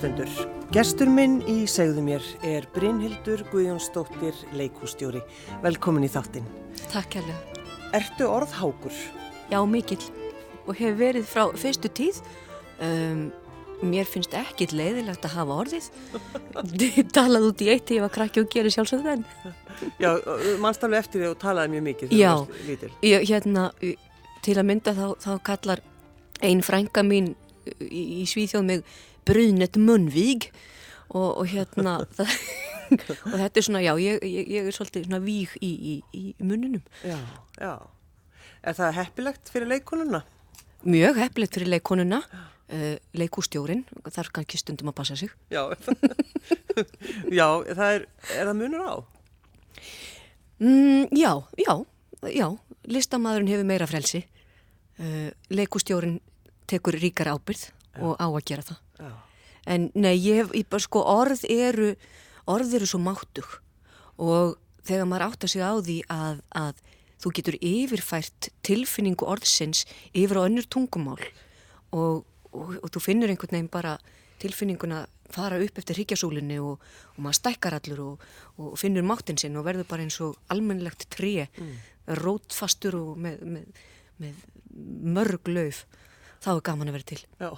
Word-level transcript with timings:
kærulustendur. 0.00 0.48
Gestur 0.72 1.10
minn 1.10 1.40
í 1.50 1.66
segðu 1.68 2.02
mér 2.04 2.24
er 2.46 2.66
Brynhildur 2.74 3.42
Guðjónsdóttir 3.50 4.36
leikústjóri. 4.56 5.20
Velkomin 5.62 6.06
í 6.06 6.10
þáttinn. 6.10 6.46
Takk 6.92 7.16
kærlega. 7.16 7.64
Ertu 7.92 8.28
orðhákur? 8.30 8.94
Já, 9.50 9.60
mikill. 9.66 10.02
Og 10.66 10.78
hefur 10.78 10.96
verið 10.96 11.26
frá 11.28 11.50
fyrstu 11.58 11.90
tíð. 11.92 12.22
Um, 12.80 13.28
mér 13.82 14.08
finnst 14.08 14.32
ekki 14.36 14.70
leiðilegt 14.72 15.26
að 15.26 15.36
hafa 15.36 15.58
orðið. 15.64 15.90
Þið 16.80 17.12
talaði 17.12 17.50
út 17.50 17.66
í 17.66 17.70
eitt 17.74 17.92
ég 17.92 18.06
var 18.06 18.14
krakki 18.14 18.44
og 18.44 18.48
gerir 18.52 18.72
sjálfsögðu 18.72 19.10
þenn. 19.10 19.26
Já, 20.00 20.10
mannstaflega 20.62 21.02
eftir 21.02 21.24
þig 21.26 21.34
og 21.34 21.38
talaði 21.42 21.74
mjög 21.74 21.86
mikið. 21.90 22.16
Já, 22.16 22.32
ég, 23.04 23.28
hérna, 23.28 23.68
til 24.46 24.56
að 24.56 24.66
mynda 24.70 24.96
þá, 24.96 25.06
þá 25.20 25.30
kallar 25.50 25.84
einn 26.40 26.64
frænga 26.64 27.04
mín 27.04 27.34
í, 27.84 28.22
í 28.22 28.26
Svíþjóð 28.28 28.68
mig 28.68 28.84
Brunet 29.28 29.78
Munvíg 29.80 30.50
og, 31.10 31.40
og 31.42 31.46
hérna 31.50 32.00
og 32.90 33.36
þetta 33.36 33.60
er 33.60 33.66
svona, 33.66 33.82
já, 33.84 33.92
ég, 34.02 34.20
ég, 34.26 34.50
ég 34.50 34.68
er 34.68 34.74
svolítið 34.74 35.06
svona 35.06 35.20
víg 35.22 35.52
í, 35.62 35.70
í, 35.70 35.94
í 36.16 36.22
muninum. 36.42 36.82
Já, 37.06 37.18
já. 37.60 37.74
Er 38.60 38.76
það 38.76 38.96
heppilegt 38.98 39.52
fyrir 39.52 39.70
leikonuna? 39.70 40.22
Mjög 40.84 41.20
heppilegt 41.22 41.56
fyrir 41.58 41.70
leikonuna. 41.76 42.22
Uh, 42.70 42.94
leikústjórin, 43.18 43.80
þarf 44.14 44.30
kannski 44.30 44.60
stundum 44.60 44.92
að 44.92 45.00
passa 45.00 45.16
sig. 45.18 45.32
Já, 45.50 45.64
já 47.40 47.46
það 47.66 47.96
er, 47.96 48.04
er 48.36 48.46
það 48.46 48.58
munur 48.60 48.84
á? 48.86 48.94
Mm, 50.62 51.08
já, 51.18 51.32
já, 51.58 51.72
já, 52.30 52.46
listamæðurinn 52.86 53.50
hefur 53.50 53.66
meira 53.66 53.88
frelsi. 53.90 54.22
Uh, 55.00 55.32
leikústjórin 55.50 56.20
tekur 56.70 56.94
ríkar 57.00 57.32
ábyrð 57.32 57.70
Já. 57.70 58.02
og 58.04 58.14
á 58.22 58.26
að 58.28 58.44
gera 58.46 58.66
það. 58.68 58.78
Já. 59.00 59.10
En 59.70 59.90
nei, 59.94 60.14
ég, 60.16 60.48
ég 60.56 60.68
bara 60.72 60.82
sko 60.82 61.02
orð 61.04 61.44
eru, 61.48 61.92
orð 62.48 62.78
eru 62.78 62.88
svo 62.88 63.00
máttug 63.02 63.58
og 64.20 64.56
þegar 64.88 65.08
maður 65.08 65.26
átt 65.28 65.44
að 65.44 65.52
segja 65.52 65.68
á 65.72 65.76
því 65.80 65.98
að, 66.12 66.40
að 66.56 66.80
þú 67.20 67.32
getur 67.36 67.58
yfirfært 67.60 68.50
tilfinningu 68.66 69.28
orðsins 69.28 69.84
yfir 70.16 70.40
á 70.40 70.46
önnur 70.48 70.68
tungumál 70.72 71.20
og, 71.92 72.24
og, 72.52 72.76
og 72.80 72.88
þú 72.94 73.04
finnur 73.04 73.32
einhvern 73.32 73.56
veginn 73.56 73.72
bara 73.72 73.98
tilfinninguna 74.40 75.04
fara 75.30 75.60
upp 75.62 75.78
eftir 75.78 76.00
higgjasúlinni 76.00 76.58
og, 76.64 76.80
og 77.14 77.22
maður 77.22 77.38
stækkar 77.38 77.76
allur 77.78 78.02
og 78.10 78.78
finnur 78.80 79.06
máttinn 79.06 79.38
sinn 79.40 79.58
og 79.60 79.66
verður 79.68 79.88
bara 79.90 80.06
eins 80.06 80.18
og 80.24 80.38
almennlegt 80.50 81.06
tré, 81.12 81.46
mm. 81.46 81.74
rótfastur 82.20 82.96
og 82.98 83.20
með, 83.20 83.44
með, 83.46 83.84
með 84.22 84.40
mörg 85.18 85.52
lauf 85.52 85.84
þá 86.40 86.54
er 86.56 86.64
gaman 86.70 86.90
að 86.90 86.98
vera 86.98 87.10
til. 87.12 87.20
Já, 87.38 87.50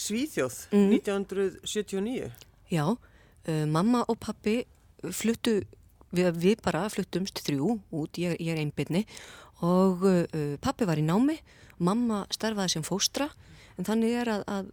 Svíþjóð, 0.00 0.58
mm. 0.72 0.92
1979. 0.98 2.30
Já, 2.72 2.84
uh, 2.94 3.64
mamma 3.70 4.04
og 4.08 4.18
pappi 4.22 4.62
fluttu, 5.12 5.60
við, 6.14 6.30
við 6.40 6.62
bara 6.64 6.86
fluttumst 6.92 7.42
þrjú 7.44 7.78
út, 7.92 8.20
ég, 8.20 8.38
ég 8.40 8.54
er 8.54 8.62
einbyrni 8.62 9.04
og 9.64 10.04
uh, 10.08 10.54
pappi 10.64 10.88
var 10.88 11.00
í 11.00 11.06
námi, 11.06 11.38
mamma 11.78 12.24
starfaði 12.32 12.76
sem 12.76 12.86
fóstra 12.86 13.28
en 13.78 13.86
þannig 13.86 14.16
er 14.22 14.30
að, 14.30 14.44
að 14.46 14.68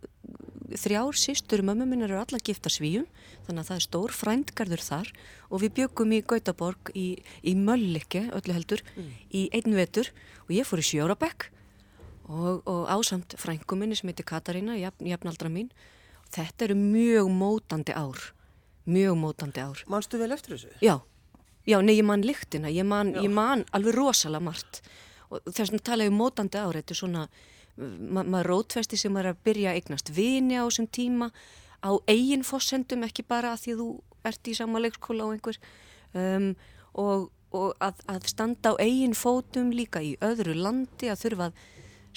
þrjár 0.81 1.18
sístur 1.20 1.64
mömmu 1.66 1.88
minn 1.90 2.06
eru 2.06 2.20
alla 2.22 2.40
gifta 2.40 2.72
svíum 2.72 3.08
þannig 3.47 3.64
að 3.64 3.70
það 3.70 3.78
er 3.78 3.86
stór 3.86 4.14
frændgarður 4.16 4.84
þar 4.86 5.09
og 5.50 5.64
við 5.64 5.74
byggum 5.80 6.14
í 6.16 6.22
Gautaborg 6.28 6.91
í, 6.96 7.08
í 7.44 7.56
Möllikki 7.58 8.28
öllu 8.31 8.56
heldur 8.56 8.84
mm. 8.96 9.09
í 9.36 9.47
einn 9.58 9.75
vetur 9.75 10.12
og 10.46 10.53
ég 10.56 10.68
fór 10.70 10.84
í 10.84 10.88
Sjórabekk 10.88 11.50
og, 12.31 12.62
og 12.68 12.88
ásamt 12.90 13.36
frænguminni 13.40 13.97
sem 13.97 14.09
heitir 14.12 14.28
Katarína, 14.28 14.78
jafn, 14.80 15.08
jafnaldra 15.09 15.52
mín. 15.52 15.72
Þetta 16.31 16.68
eru 16.69 16.78
mjög 16.80 17.31
mótandi 17.36 17.96
ár, 17.97 18.19
mjög 18.88 19.18
mótandi 19.19 19.64
ár. 19.64 19.81
Manstu 19.92 20.19
vel 20.22 20.31
eftir 20.31 20.56
þessu? 20.56 20.72
Já, 20.84 21.02
já, 21.68 21.78
nei, 21.84 21.97
ég 21.97 22.08
man 22.08 22.24
lyktina, 22.24 22.72
ég 22.72 22.88
man, 22.88 23.16
ég 23.20 23.31
man 23.34 23.66
alveg 23.75 23.97
rosalega 23.97 24.46
margt. 24.47 24.81
Og 25.31 25.44
þess 25.50 25.74
að 25.74 25.84
tala 25.88 26.08
um 26.08 26.16
mótandi 26.20 26.62
ár, 26.62 26.80
þetta 26.80 26.96
er 26.96 27.02
svona, 27.02 27.25
ma 27.75 28.24
maður 28.24 28.53
rótfesti 28.53 29.00
sem 29.00 29.20
er 29.20 29.31
að 29.34 29.44
byrja 29.47 29.74
að 29.74 29.81
eignast 29.81 30.14
vini 30.16 30.56
á 30.59 30.64
þessum 30.64 30.88
tíma, 30.88 31.31
á 31.84 31.91
eigin 32.08 32.47
fósendum, 32.47 33.03
ekki 33.08 33.28
bara 33.28 33.56
að 33.56 33.66
því 33.66 33.75
að 33.75 33.84
þú 33.84 33.91
ert 34.31 34.47
í 34.47 34.56
sama 34.56 34.80
leikskóla 34.80 35.28
á 35.28 35.34
einhver, 35.34 35.59
um, 36.16 36.50
og, 37.02 37.30
og 37.52 37.70
að, 37.84 38.03
að 38.12 38.28
standa 38.31 38.72
á 38.72 38.80
eigin 38.80 39.18
fótum 39.18 39.72
líka 39.75 40.03
í 40.06 40.14
öðru 40.24 40.56
landi, 40.56 41.09
að 41.09 41.24
þurfa 41.25 41.50
að 41.50 41.64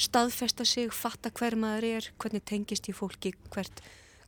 staðfesta 0.01 0.67
sig, 0.67 0.93
fatta 0.95 1.31
hver 1.35 1.57
maður 1.61 1.89
er, 1.99 2.11
hvernig 2.19 2.45
tengist 2.49 2.89
ég 2.91 2.99
fólki, 2.99 3.35
hvert, 3.55 3.83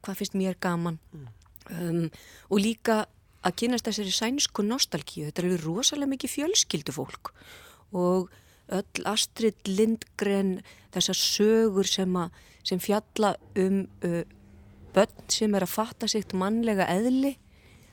hvað 0.04 0.20
finnst 0.20 0.38
mér 0.38 0.58
gaman. 0.60 1.00
Mm. 1.12 1.28
um, 1.74 2.02
og 2.50 2.62
líka 2.62 3.04
að 3.46 3.56
kynast 3.62 3.86
þessari 3.86 4.14
sænsku 4.14 4.64
nostalgíu, 4.66 5.26
þetta 5.28 5.44
eru 5.44 5.58
rosalega 5.62 6.12
mikið 6.14 6.34
fjölskyldu 6.34 6.94
fólk. 6.94 7.32
Og 7.94 8.30
öll 8.74 9.06
Astrid 9.06 9.68
Lindgren, 9.70 10.60
þessar 10.94 11.18
sögur 11.18 11.86
sem, 11.86 12.16
a, 12.18 12.28
sem 12.66 12.82
fjalla 12.82 13.34
um 13.58 13.84
uh, 14.06 14.22
börn 14.96 15.26
sem 15.30 15.54
er 15.54 15.66
að 15.66 15.74
fatta 15.74 16.08
sitt 16.10 16.32
mannlega 16.34 16.88
eðli 16.90 17.36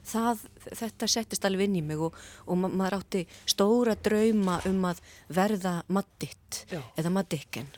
það, 0.08 0.44
þetta 0.70 1.10
settist 1.12 1.46
alveg 1.48 1.70
inn 1.70 1.80
í 1.82 1.86
mig 1.86 2.02
og, 2.02 2.18
og 2.48 2.60
ma 2.60 2.72
maður 2.72 3.00
átti 3.00 3.24
stóra 3.50 3.96
drauma 3.96 4.60
um 4.70 4.90
að 4.90 5.04
verða 5.34 5.80
madditt 5.88 6.64
eða 6.72 7.14
maddikken 7.14 7.72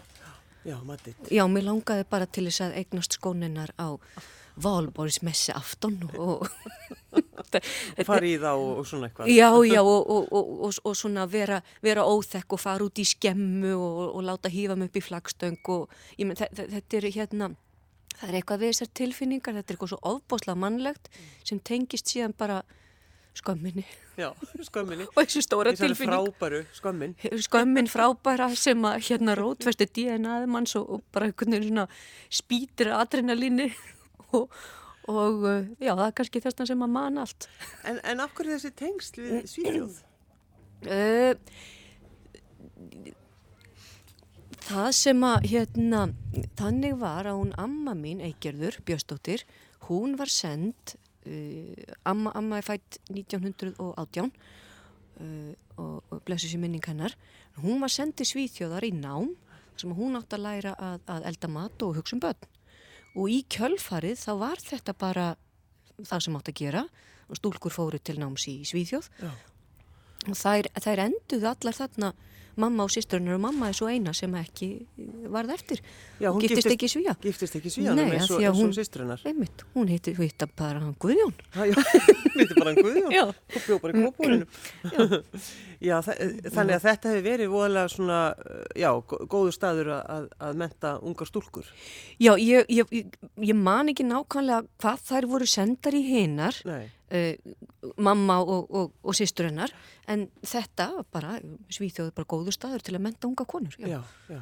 Já, 0.65 0.79
madditt 0.81 1.29
Já, 1.29 1.45
mér 1.51 1.67
langaði 1.69 2.07
bara 2.09 2.25
til 2.25 2.47
þess 2.47 2.65
að 2.65 2.79
eignast 2.81 3.19
skóninnar 3.19 3.75
á 3.77 3.93
Valborgsmessi 4.55 5.51
afton 5.51 5.97
og 6.15 6.47
fara 8.07 8.23
í 8.23 8.37
það 8.39 8.61
og, 8.61 8.69
og 8.79 8.87
svona 8.87 9.09
eitthvað. 9.09 9.31
Já, 9.33 9.49
já, 9.67 9.81
og, 9.83 10.79
og 10.79 10.95
svona 10.95 11.25
vera, 11.27 11.59
vera 11.83 12.05
óþekk 12.07 12.55
og 12.55 12.61
fara 12.61 12.87
út 12.87 13.01
í 13.01 13.05
skemmu 13.07 13.73
og 13.75 14.21
láta 14.23 14.51
hýfa 14.51 14.77
mig 14.79 14.89
upp 14.89 14.99
í 15.01 15.03
flagstöng 15.03 15.71
og 15.75 15.91
ég 16.15 16.29
menn, 16.29 16.39
þetta 16.39 16.99
er 17.01 17.09
hérna 17.17 17.51
það 18.19 18.29
er 18.29 18.39
eitthvað 18.39 18.63
við 18.63 18.73
þessar 18.73 18.91
tilfinningar, 18.99 19.57
þetta 19.59 19.71
er 19.71 19.77
eitthvað 19.77 19.93
svo 19.93 19.99
ofbóslega 20.13 20.61
mannlegt 20.61 21.09
sem 21.43 21.59
tengist 21.59 22.11
síðan 22.11 22.35
bara 22.37 22.61
skömminni. 23.35 23.83
Já, 24.15 24.29
skömminni. 24.63 25.07
og 25.15 25.19
þessu 25.19 25.43
stóra 25.43 25.73
tilfinning. 25.75 26.13
Þessu 26.13 26.31
frábæru 26.39 26.61
skömmin. 26.77 27.17
Skömmin 27.47 27.91
frábæra 27.91 28.47
sem 28.59 28.87
að 28.87 29.01
hérna 29.09 29.35
rótfesti 29.39 29.89
DNA-ið 29.97 30.47
manns 30.51 30.77
og, 30.79 30.87
og 30.97 31.05
bara 31.15 31.29
einhvern 31.29 31.57
veginn 31.57 31.69
svona 31.73 31.87
spýtir 32.39 32.93
adrenalíni 32.95 33.69
og, 34.37 34.49
og 35.11 35.45
já, 35.79 35.91
það 35.91 36.07
er 36.07 36.17
kannski 36.21 36.43
þess 36.47 36.67
sem 36.71 36.87
að 36.87 36.95
man 36.95 37.21
allt. 37.25 37.49
En, 37.83 38.01
en 38.03 38.23
af 38.23 38.35
hverju 38.37 38.57
þessi 38.57 38.75
tengst 38.83 39.21
við 39.21 39.39
Svíðjóð? 39.53 40.01
Uh, 40.85 41.31
Það 44.65 44.87
sem 44.97 45.23
að, 45.27 45.43
hérna, 45.51 46.01
þannig 46.57 46.95
var 46.97 47.27
að 47.29 47.37
hún 47.37 47.51
amma 47.61 47.93
mín, 47.97 48.23
Eigerður 48.25 48.79
Björnsdóttir, 48.87 49.43
hún 49.85 50.15
var 50.17 50.31
sendt, 50.33 50.95
uh, 51.29 51.93
amma, 52.09 52.33
amma 52.33 52.57
er 52.57 52.65
fætt 52.65 52.97
1918 53.11 54.31
uh, 54.31 55.53
og, 55.77 56.01
og 56.09 56.23
blessu 56.25 56.49
sér 56.49 56.63
minning 56.63 56.85
hennar, 56.89 57.13
hún 57.61 57.83
var 57.83 57.93
sendið 57.93 58.31
svíþjóðar 58.31 58.87
í 58.89 58.93
nám 58.97 59.35
sem 59.77 59.93
hún 59.93 60.17
átt 60.17 60.33
að 60.33 60.45
læra 60.47 60.73
að, 60.81 61.01
að 61.13 61.29
elda 61.29 61.51
mat 61.51 61.85
og 61.85 61.99
hugsa 61.99 62.17
um 62.17 62.23
börn. 62.23 62.53
Og 63.15 63.31
í 63.31 63.41
kjölfarið 63.51 64.17
þá 64.23 64.31
var 64.41 64.63
þetta 64.63 64.95
bara 64.97 65.27
það 66.01 66.25
sem 66.25 66.39
átt 66.39 66.51
að 66.51 66.61
gera 66.63 66.87
stúlkur 67.37 67.73
fóru 67.73 67.99
til 68.01 68.17
náms 68.21 68.47
í 68.51 68.63
Svíþjóð 68.67 69.07
Já. 69.21 69.29
Og 70.31 70.39
þær, 70.39 70.71
þær 70.85 71.03
enduðu 71.09 71.51
allar 71.51 71.77
þarna 71.77 72.13
mamma 72.59 72.85
og 72.85 72.91
sýsturnar 72.93 73.35
og 73.35 73.41
mamma 73.43 73.69
er 73.69 73.75
svo 73.75 73.89
eina 73.91 74.13
sem 74.15 74.31
ekki 74.39 74.69
varð 75.31 75.53
eftir. 75.55 75.81
Já, 76.21 76.29
hún 76.31 76.43
giftist, 76.43 76.63
giftist 76.63 76.75
ekki 76.75 76.89
svíja 76.91 77.15
giftist 77.23 77.57
ekki 77.59 77.71
svíja 77.73 77.95
Nei, 77.97 78.15
og 78.15 78.73
sýsturnar 78.75 79.23
einmitt, 79.27 79.65
hún 79.75 79.91
heiti, 79.91 80.15
heita 80.15 80.47
bara 80.47 80.79
hann 80.83 80.95
Guðjón. 81.01 81.35
Já, 81.51 81.75
heiti 82.37 82.55
bara 82.55 82.71
hann 82.71 82.79
Guðjón. 82.79 83.33
Og 83.35 83.59
bjóð 83.67 83.81
bara 83.83 83.95
í 83.95 84.05
kópúrinu 84.05 85.21
þannig 86.55 86.77
að 86.77 86.85
þetta 86.87 87.11
hefur 87.11 87.25
verið 87.27 87.51
voðalega 87.51 87.91
svona, 87.91 88.19
já, 88.79 88.89
góðu 89.03 89.55
staður 89.55 89.93
að, 89.99 90.29
að 90.47 90.59
menta 90.63 90.95
ungar 91.03 91.29
stúlkur. 91.29 91.67
Já, 92.17 92.33
ég, 92.39 92.69
ég, 92.71 93.15
ég 93.43 93.57
man 93.59 93.91
ekki 93.91 94.07
nákvæmlega 94.07 94.63
hvað 94.79 95.09
þær 95.11 95.33
voru 95.35 95.49
sendar 95.49 95.97
í 95.97 96.05
hinnar 96.07 96.63
Nei 96.67 96.94
Uh, 97.05 97.35
mamma 98.01 98.39
og, 98.41 98.71
og, 98.73 98.93
og 99.05 99.13
sýstur 99.17 99.49
hennar. 99.49 99.73
En 100.09 100.27
þetta 100.41 101.03
bara 101.13 101.37
svíþjóður 101.69 102.15
bara 102.17 102.29
góður 102.33 102.55
staður 102.57 102.85
til 102.85 102.95
að 102.97 103.03
menta 103.05 103.29
unga 103.29 103.45
konur 103.45 103.77
já. 103.77 103.91
Já, 103.91 103.99
já. 104.33 104.41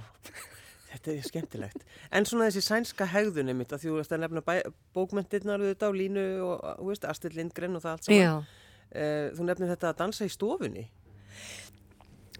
þetta 0.94 1.14
er 1.14 1.28
skemmtilegt. 1.28 1.86
En 2.12 2.28
svona 2.30 2.48
þessi 2.48 2.64
sænska 2.64 3.10
hegðunni 3.12 3.56
mitt 3.58 3.76
að 3.76 3.88
þú 3.88 3.98
veist 4.00 4.16
að 4.16 4.24
nefna 4.24 4.60
bókmentirnar 4.96 5.64
auðvitað 5.64 5.92
á 5.92 6.00
línu 6.00 6.28
og, 6.48 6.58
og 6.78 6.92
veist, 6.94 7.08
Astrid 7.10 7.36
Lindgren 7.36 7.76
og 7.76 7.84
það 7.84 7.98
allt 7.98 8.10
saman. 8.10 8.52
Uh, 8.94 9.28
þú 9.34 9.48
nefnir 9.50 9.74
þetta 9.74 9.92
að 9.92 10.02
dansa 10.04 10.28
í 10.30 10.32
stofunni 10.32 10.88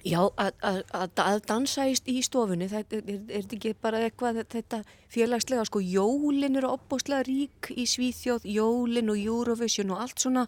Já, 0.04 0.20
að 0.36 1.38
dansa 1.48 1.86
í, 1.88 2.18
stofunni, 2.28 2.66
það 2.68 2.96
er, 2.98 3.04
er, 3.08 3.20
er 3.38 3.46
ekki 3.56 3.72
bara 3.80 4.02
eitthvað 4.04 4.42
þetta 4.52 4.82
félagslega, 5.14 5.64
sko, 5.70 5.80
jólin 5.80 6.60
eru 6.60 6.74
opbóstlega 6.74 7.24
rík 7.24 7.70
í 7.72 7.86
Svíþjóð, 7.88 8.44
jólin 8.52 9.14
og 9.14 9.22
Eurovision 9.22 9.94
og 9.96 10.02
allt 10.04 10.26
svona, 10.26 10.44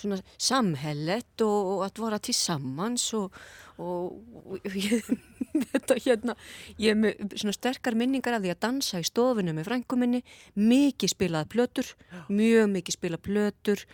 svona 0.00 0.22
samhellet 0.40 1.44
og, 1.44 1.68
og 1.74 1.84
að 1.84 2.00
vara 2.06 2.22
til 2.24 2.36
sammans 2.38 3.04
og, 3.18 3.36
og, 3.76 4.16
og 4.40 4.72
ég, 4.72 5.04
þetta 5.74 6.00
hérna, 6.00 6.38
ég 6.80 6.94
hef 6.94 7.04
með 7.04 7.38
svona 7.44 7.56
sterkar 7.60 8.00
minningar 8.00 8.38
af 8.38 8.46
því 8.46 8.56
að 8.56 8.64
dansa 8.64 9.04
í 9.04 9.08
stofunni 9.12 9.52
með 9.52 9.68
frænguminni, 9.68 10.24
mikið 10.56 11.12
spilaði 11.12 11.52
plötur, 11.52 11.92
mjög 12.32 12.72
mikið 12.78 13.02
spilaði 13.02 13.26
plötur, 13.28 13.84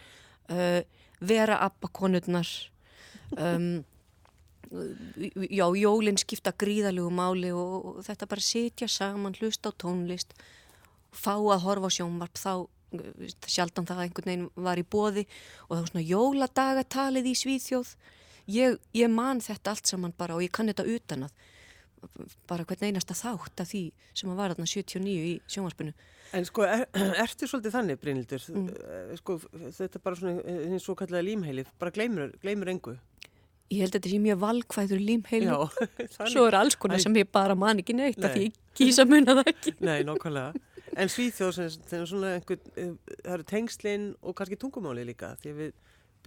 uh, 0.54 0.80
vera 1.18 1.58
appakonurnar, 1.66 2.58
um, 3.34 3.80
já, 4.70 5.66
jólinn 5.76 6.18
skipta 6.20 6.52
gríðalögu 6.54 7.10
máli 7.14 7.50
og, 7.54 7.74
og 7.90 8.02
þetta 8.06 8.28
bara 8.30 8.44
setja 8.44 8.88
saman, 8.90 9.34
hlusta 9.40 9.70
á 9.70 9.72
tónlist 9.74 10.34
fá 11.10 11.34
að 11.34 11.64
horfa 11.64 11.90
á 11.90 11.96
sjónvarp 11.96 12.38
þá 12.38 12.52
sjaldan 13.50 13.86
það 13.86 14.04
einhvern 14.04 14.30
veginn 14.30 14.48
var 14.66 14.80
í 14.80 14.86
bóði 14.86 15.26
og 15.68 15.74
það 15.74 15.80
var 15.80 15.90
svona 15.92 16.06
jóladagatalið 16.08 17.30
í 17.30 17.34
Svíþjóð. 17.38 17.92
Ég, 18.50 18.78
ég 18.96 19.12
man 19.12 19.42
þetta 19.42 19.74
allt 19.74 19.90
saman 19.90 20.14
bara 20.18 20.36
og 20.38 20.42
ég 20.42 20.52
kann 20.54 20.70
þetta 20.70 20.86
utan 20.90 21.28
að 21.28 21.36
bara 22.48 22.64
hvern 22.64 22.88
einasta 22.88 23.14
þátt 23.14 23.60
af 23.62 23.68
því 23.70 23.82
sem 24.16 24.30
að 24.32 24.40
var 24.40 24.54
þarna 24.54 24.70
79 24.72 25.26
í 25.28 25.34
sjónvarpinu. 25.50 25.92
En 26.34 26.46
sko, 26.48 26.64
er, 26.64 26.86
ertu 27.24 27.46
svolítið 27.50 27.76
þannig 27.76 28.00
Brynildur, 28.00 28.46
mm. 28.54 28.68
Eh, 28.70 29.14
sko 29.20 29.36
þetta 29.76 30.02
bara 30.02 30.18
svona 30.18 30.56
eins 30.70 30.88
og 30.88 30.98
kallega 31.02 31.26
límheili 31.26 31.66
bara 31.78 31.94
gleymur, 31.94 32.34
gleymur 32.42 32.72
engu 32.72 32.96
Ég 33.70 33.84
held 33.84 33.92
að 33.92 34.00
þetta 34.00 34.10
sé 34.10 34.18
mjög 34.22 34.40
valkvæður 34.42 35.02
límheili 35.06 35.58
Svo 36.32 36.48
er 36.48 36.56
alls 36.58 36.74
konar 36.80 37.02
sem 37.02 37.14
ég 37.20 37.28
bara 37.30 37.54
man 37.58 37.78
ekki 37.82 37.94
neitt 37.94 38.18
Nei. 38.18 38.26
af 38.26 38.34
því 38.34 38.48
ég 38.48 38.58
kýsa 38.80 39.06
munna 39.06 39.36
það 39.38 39.52
ekki. 39.52 39.74
Nei, 39.84 40.00
nokkvæmlega 40.08 40.58
En 40.98 41.10
Svíþjóð 41.10 41.52
sem 41.54 42.06
svona 42.06 42.34
einhver, 42.34 42.58
eh, 42.74 42.94
það 43.22 43.34
eru 43.36 43.44
tengslinn 43.46 44.06
og 44.22 44.34
kannski 44.34 44.58
tungumáli 44.58 45.04
líka 45.06 45.36
því 45.42 45.52
við 45.58 45.76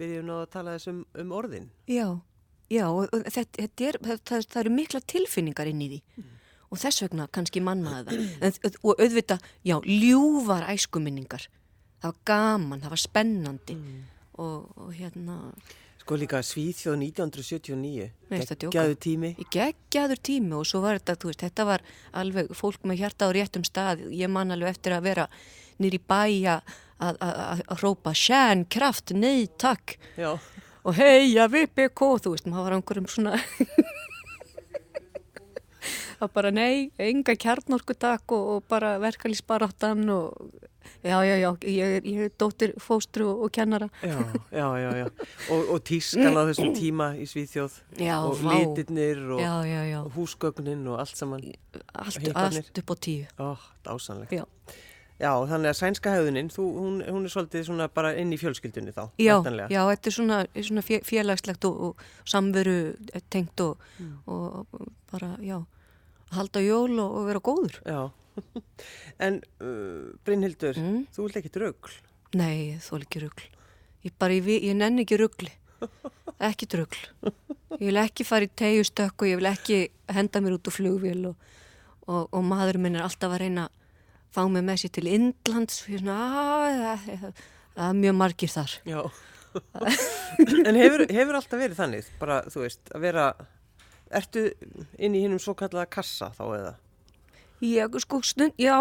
byrjum 0.00 0.30
að 0.34 0.46
tala 0.54 0.76
þessum 0.78 1.02
um 1.20 1.34
orðin. 1.36 1.68
Já, 1.86 2.06
já 2.72 2.86
þetta, 3.12 3.44
þetta 3.58 3.88
er, 3.90 3.98
það, 4.00 4.46
það 4.48 4.60
eru 4.62 4.72
mikla 4.78 5.02
tilfinningar 5.14 5.70
inn 5.70 5.84
í 5.84 5.90
því. 5.92 6.00
Mm. 6.16 6.30
og 6.74 6.80
þess 6.80 7.04
vegna 7.04 7.28
kannski 7.30 7.60
mannaða 7.62 8.16
það. 8.40 8.80
Og 8.82 8.98
auðvitað, 8.98 9.44
já, 9.62 9.76
ljúvar 9.84 10.64
æskuminningar. 10.72 11.46
Það 12.00 12.08
var 12.08 12.18
gaman, 12.26 12.80
það 12.80 12.94
var 12.96 13.02
spennandi. 13.04 13.76
Mm. 13.76 14.02
og, 14.42 14.72
og 14.80 14.94
hérna 14.96 15.52
Sko 16.04 16.18
líka 16.20 16.42
Svíþjóð 16.44 16.98
1979, 17.00 18.10
geggjaður 18.28 18.96
tími. 19.00 19.30
Geggjaður 19.48 20.18
tími 20.20 20.52
og 20.58 20.66
svo 20.68 20.82
var 20.82 20.98
þetta, 20.98 21.14
þú 21.16 21.30
veist, 21.30 21.44
þetta 21.46 21.64
var 21.64 21.84
alveg 22.20 22.50
fólk 22.52 22.82
með 22.84 22.98
hjarta 23.00 23.24
á 23.24 23.32
réttum 23.32 23.64
stað. 23.64 24.02
Ég 24.12 24.28
man 24.28 24.52
alveg 24.52 24.74
eftir 24.74 24.92
að 24.92 25.06
vera 25.06 25.24
nýri 25.80 26.02
bæja 26.04 26.58
að 27.00 27.64
hrópa 27.78 28.12
sjæn, 28.12 28.66
kraft, 28.68 29.14
nei, 29.16 29.48
takk. 29.56 29.96
Já. 30.20 30.34
Og 30.84 31.00
heia, 31.00 31.48
VPK, 31.48 32.04
þú 32.20 32.34
veist, 32.34 32.52
maður 32.52 32.68
var 32.68 32.76
einhverjum 32.76 33.08
svona... 33.08 33.40
Það 36.20 36.30
bara 36.36 36.52
nei, 36.54 36.90
enga 36.98 37.34
kjarnorkutak 37.36 38.32
og, 38.36 38.46
og 38.54 38.70
bara 38.70 38.96
verkalýsbaráttan 39.02 40.06
og 40.14 40.54
Já, 41.04 41.24
já, 41.24 41.36
já, 41.36 41.50
ég 41.64 41.84
er, 41.84 42.04
ég 42.04 42.20
er 42.26 42.30
dóttir 42.40 42.72
fóstru 42.80 43.26
og, 43.28 43.42
og 43.44 43.52
kennara. 43.52 43.88
Já, 44.02 44.18
já, 44.60 44.68
já, 44.80 44.90
já. 44.96 45.06
Og, 45.52 45.70
og 45.74 45.84
tískan 45.84 46.36
á 46.36 46.42
þessum 46.48 46.72
tíma 46.76 47.10
í 47.20 47.26
Svíþjóð 47.28 47.76
já, 48.00 48.16
og 48.24 48.40
vá. 48.40 48.52
litirnir 48.52 49.20
og, 49.36 49.42
og 49.44 50.16
húsgögnin 50.16 50.86
og 50.88 51.00
allt 51.00 51.16
saman. 51.16 51.44
Allt, 51.92 52.28
allt 52.34 52.80
upp 52.80 52.92
á 52.92 52.96
tíu. 52.96 53.28
Ó, 53.36 53.56
dásanlegt. 53.84 54.32
Já. 54.32 54.44
Já, 55.14 55.30
þannig 55.46 55.70
að 55.70 55.76
sænska 55.78 56.10
höfðuninn, 56.16 56.48
hún, 56.58 56.96
hún 57.06 57.28
er 57.28 57.30
svolítið 57.30 57.68
svona 57.68 57.86
bara 57.92 58.16
inn 58.18 58.32
í 58.34 58.38
fjölskyldunni 58.40 58.90
þá. 58.96 59.04
Já, 59.22 59.36
væntanlega. 59.38 59.68
já, 59.70 59.80
þetta 59.92 60.10
er 60.10 60.16
svona, 60.16 60.38
svona 60.58 60.82
félagslegt 61.06 61.68
og 61.68 62.02
samveru 62.26 62.74
tengt 63.30 63.62
mm. 63.62 64.16
og 64.26 64.66
bara, 65.12 65.36
já, 65.38 65.60
halda 66.36 66.62
jól 66.64 66.98
og 67.04 67.24
vera 67.28 67.42
góður. 67.44 67.80
Já. 67.86 68.00
En 69.24 69.36
uh, 69.62 70.10
Brynhildur, 70.26 70.78
mm? 70.80 71.04
þú 71.14 71.28
vilt 71.28 71.36
ekki 71.38 71.52
drögl? 71.54 71.92
Nei, 72.34 72.80
þú 72.82 72.96
vil 72.96 73.04
ekki 73.06 73.20
rögl. 73.22 73.44
Ég, 74.04 74.16
ég, 74.18 74.48
ég 74.66 74.74
nenn 74.74 74.98
ekki 75.04 75.18
rögli. 75.20 75.52
Ekki 76.48 76.66
drögl. 76.66 76.98
Ég 77.78 77.86
vil 77.86 78.00
ekki 78.00 78.26
fara 78.26 78.46
í 78.46 78.50
tegjustökk 78.58 79.22
og 79.22 79.30
ég 79.30 79.38
vil 79.38 79.48
ekki 79.48 79.78
henda 80.12 80.42
mér 80.42 80.56
út 80.56 80.68
úr 80.68 80.74
flugvél 80.74 81.28
og, 81.30 81.48
og, 82.08 82.26
og 82.26 82.42
maður 82.44 82.80
minn 82.82 82.98
er 82.98 83.06
alltaf 83.06 83.36
að 83.36 83.44
reyna 83.44 83.68
að 83.68 83.78
fá 84.34 84.42
mig 84.50 84.64
með 84.66 84.82
sér 84.82 84.92
til 84.96 85.10
Indlands 85.14 85.84
og 85.84 85.92
ég 85.94 86.00
er 86.00 86.04
svona, 86.04 86.18
að 86.94 87.24
það 87.76 87.86
er 87.86 87.98
mjög 88.00 88.16
margir 88.18 88.52
þar. 88.54 88.76
Já. 88.90 89.00
en 90.68 90.78
hefur, 90.78 91.04
hefur 91.06 91.38
alltaf 91.38 91.60
verið 91.60 91.78
þannig, 91.78 92.08
bara 92.18 92.40
þú 92.50 92.64
veist, 92.64 92.82
að 92.90 93.06
vera, 93.06 93.26
ertu 94.20 94.48
inn 94.98 95.16
í 95.16 95.24
hinnum 95.24 95.40
svo 95.42 95.56
kallaða 95.58 95.90
kassa 95.98 96.30
þá 96.36 96.44
eða? 96.58 96.74
Ég, 97.64 97.96
sko, 98.02 98.20
stund, 98.26 98.56
já, 98.60 98.76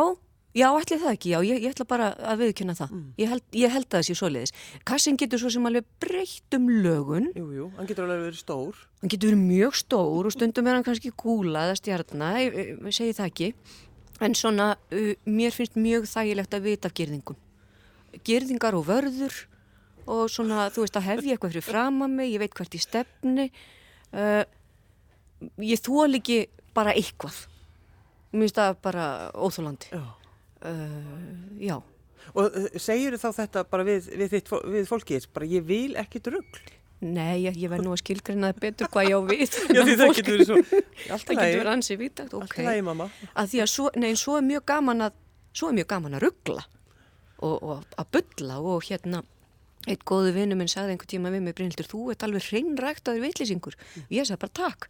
já, 0.57 0.65
ætli 0.75 0.97
það 0.99 1.13
ekki, 1.13 1.31
já, 1.33 1.37
ég, 1.47 1.61
ég 1.63 1.75
ætla 1.75 1.85
bara 1.87 2.09
að 2.19 2.41
viðkjöna 2.43 2.75
það. 2.77 2.91
Mm. 2.95 3.05
Ég, 3.21 3.31
held, 3.31 3.45
ég 3.59 3.73
held 3.73 3.87
að 3.87 3.95
það 3.95 4.07
sé 4.07 4.17
svo 4.19 4.29
leiðis. 4.31 4.53
Kassin 4.89 5.19
getur 5.21 5.41
svo 5.41 5.53
sem 5.53 5.69
alveg 5.69 5.87
breytt 6.03 6.57
um 6.57 6.67
lögun. 6.83 7.29
Jú, 7.37 7.45
jú, 7.55 7.69
hann 7.77 7.89
getur 7.89 8.07
alveg 8.07 8.27
verið 8.27 8.41
stór. 8.41 8.83
Hann 9.01 9.13
getur 9.13 9.31
verið 9.31 9.45
mjög 9.45 9.79
stór 9.79 10.29
og 10.29 10.35
stundum 10.35 10.69
er 10.69 10.77
hann 10.79 10.85
kannski 10.87 11.13
gúla 11.23 11.67
eða 11.69 11.79
stjarnar, 11.79 12.41
ég, 12.43 12.59
ég 12.75 12.97
segi 12.97 13.17
það 13.21 13.31
ekki. 13.31 13.51
En 14.23 14.35
svona, 14.37 14.73
mér 15.25 15.55
finnst 15.55 15.79
mjög 15.79 16.05
þægilegt 16.11 16.53
að 16.53 16.67
vita 16.67 16.89
af 16.89 16.97
gerðingum. 16.97 17.39
Gerðingar 18.27 18.77
og 18.77 18.85
vörður 18.87 19.39
og 20.09 20.27
svona, 20.31 20.67
þú 20.73 20.83
veist, 20.83 20.99
að 20.99 21.07
hef 21.07 21.23
ég 21.23 21.37
eitthvað 21.37 21.55
fyrir 21.55 21.65
fram 21.65 22.03
að 22.05 22.17
mig, 22.17 22.33
ég 22.33 22.43
veit 22.43 22.53
hvert 22.57 22.75
í 22.75 22.81
stefni. 22.81 23.47
Uh, 24.13 24.43
ég 25.61 25.81
þól 25.83 26.11
ekki 26.19 26.45
bara 26.73 26.93
eitthvað 26.97 27.43
Mér 28.33 28.47
finnst 28.47 28.57
það 28.57 28.77
bara 28.81 29.07
óþólandi. 29.37 29.89
Já. 29.93 30.05
Uh, 30.65 31.09
já. 31.61 31.75
Og 32.33 32.47
uh, 32.47 32.63
segir 32.81 33.13
þá 33.21 33.27
þetta 33.35 33.61
bara 33.69 33.83
við, 33.85 34.07
við, 34.17 34.31
þitt, 34.31 34.47
við 34.73 34.87
fólkið, 34.89 35.27
bara 35.35 35.49
ég 35.51 35.67
vil 35.67 35.93
ekki 36.01 36.21
drögl? 36.25 36.63
Nei, 37.03 37.43
ég, 37.43 37.59
ég 37.59 37.69
verð 37.69 37.85
nú 37.85 37.93
að 37.93 37.99
skilgreina 38.01 38.49
það 38.49 38.63
betur 38.63 38.89
hvað 38.89 39.09
ég 39.09 39.13
á 39.13 39.21
við. 39.29 39.57
já, 39.75 39.81
það 39.83 40.13
getur 40.17 40.33
verið 40.33 40.49
svo. 40.49 40.81
Alltaf 41.13 41.35
getur 41.35 41.59
verið 41.59 41.71
ansið 41.75 42.01
vítagt, 42.01 42.33
ok. 42.33 42.47
Alltaf 42.47 42.69
lægi, 42.71 42.85
mamma. 42.89 43.09
Að 43.35 43.51
því 43.51 43.61
að 43.65 43.69
svo, 43.75 43.91
nei, 44.01 44.09
svo 44.23 44.39
er 44.39 44.47
mjög 44.47 44.65
gaman 44.71 45.07
að, 45.09 45.21
svo 45.53 45.69
er 45.69 45.77
mjög 45.77 45.89
gaman 45.93 46.17
að 46.17 46.25
ruggla 46.25 46.65
og, 47.43 47.55
og 47.59 47.97
að 48.01 48.11
bylla 48.17 48.59
og 48.63 48.87
hérna, 48.87 49.21
eitt 49.89 50.05
góðu 50.07 50.31
vinnu 50.35 50.55
minn 50.59 50.71
sagði 50.71 50.95
einhver 50.95 51.09
tíma 51.11 51.31
við 51.33 51.45
mig, 51.45 51.55
Brynildur, 51.57 51.89
þú 51.89 52.05
ert 52.13 52.23
alveg 52.25 52.45
hreinrækt 52.49 53.09
að 53.09 53.17
þér 53.17 53.25
vitlýsingur. 53.27 53.75
Mm. 53.79 54.05
Ég 54.15 54.29
sagði 54.29 54.41
bara 54.45 54.57
takk. 54.59 54.87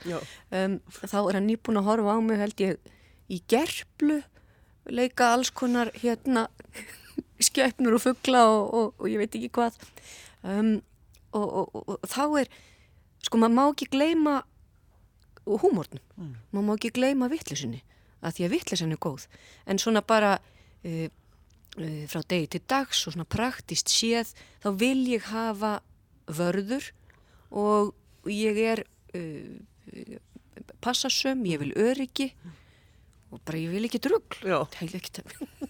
Um, 0.54 0.76
þá 1.02 1.18
er 1.22 1.40
hann 1.40 1.50
nýbúin 1.50 1.82
að 1.82 1.90
horfa 1.90 2.14
á 2.14 2.20
mig, 2.22 2.42
held 2.44 2.64
ég, 2.64 2.94
í 3.34 3.40
gerplu 3.50 4.20
leika 4.92 5.32
alls 5.34 5.52
konar 5.56 5.92
hérna 5.96 6.48
skjöfnur 7.48 7.98
og 7.98 8.04
fuggla 8.04 8.46
og, 8.50 8.74
og, 8.74 8.94
og 9.00 9.10
ég 9.12 9.22
veit 9.22 9.36
ekki 9.38 9.52
hvað 9.56 9.78
um, 10.44 10.76
og, 11.34 11.76
og 11.76 12.10
þá 12.10 12.24
er 12.44 12.52
sko 13.24 13.40
maður 13.40 13.56
má 13.56 13.64
ekki 13.70 13.90
gleima 13.94 14.36
húmórnum, 15.44 16.04
mm. 16.18 16.36
maður 16.52 16.68
má 16.68 16.74
ekki 16.76 16.94
gleima 16.96 17.30
vittlisunni, 17.32 17.82
að 18.24 18.38
því 18.38 18.48
að 18.48 18.56
vittlisunni 18.58 18.98
er 18.98 19.04
góð 19.04 19.28
en 19.68 19.82
svona 19.82 20.04
bara 20.06 20.36
uh, 20.40 21.08
frá 21.74 22.22
degi 22.30 22.50
til 22.54 22.64
dags 22.70 23.02
og 23.08 23.16
svona 23.16 23.26
praktist 23.30 23.90
séð, 23.92 24.34
þá 24.62 24.70
vil 24.80 25.06
ég 25.10 25.30
hafa 25.32 25.80
vörður 26.28 26.92
og 27.54 28.30
ég 28.30 28.60
er 28.62 28.84
uh, 29.18 30.18
passasöm, 30.84 31.46
ég 31.50 31.62
vil 31.64 31.74
öryggi 31.76 32.32
og 33.34 33.42
bara 33.42 33.60
ég 33.60 33.74
vil 33.74 33.88
ekki 33.88 34.02
drugg 34.04 34.38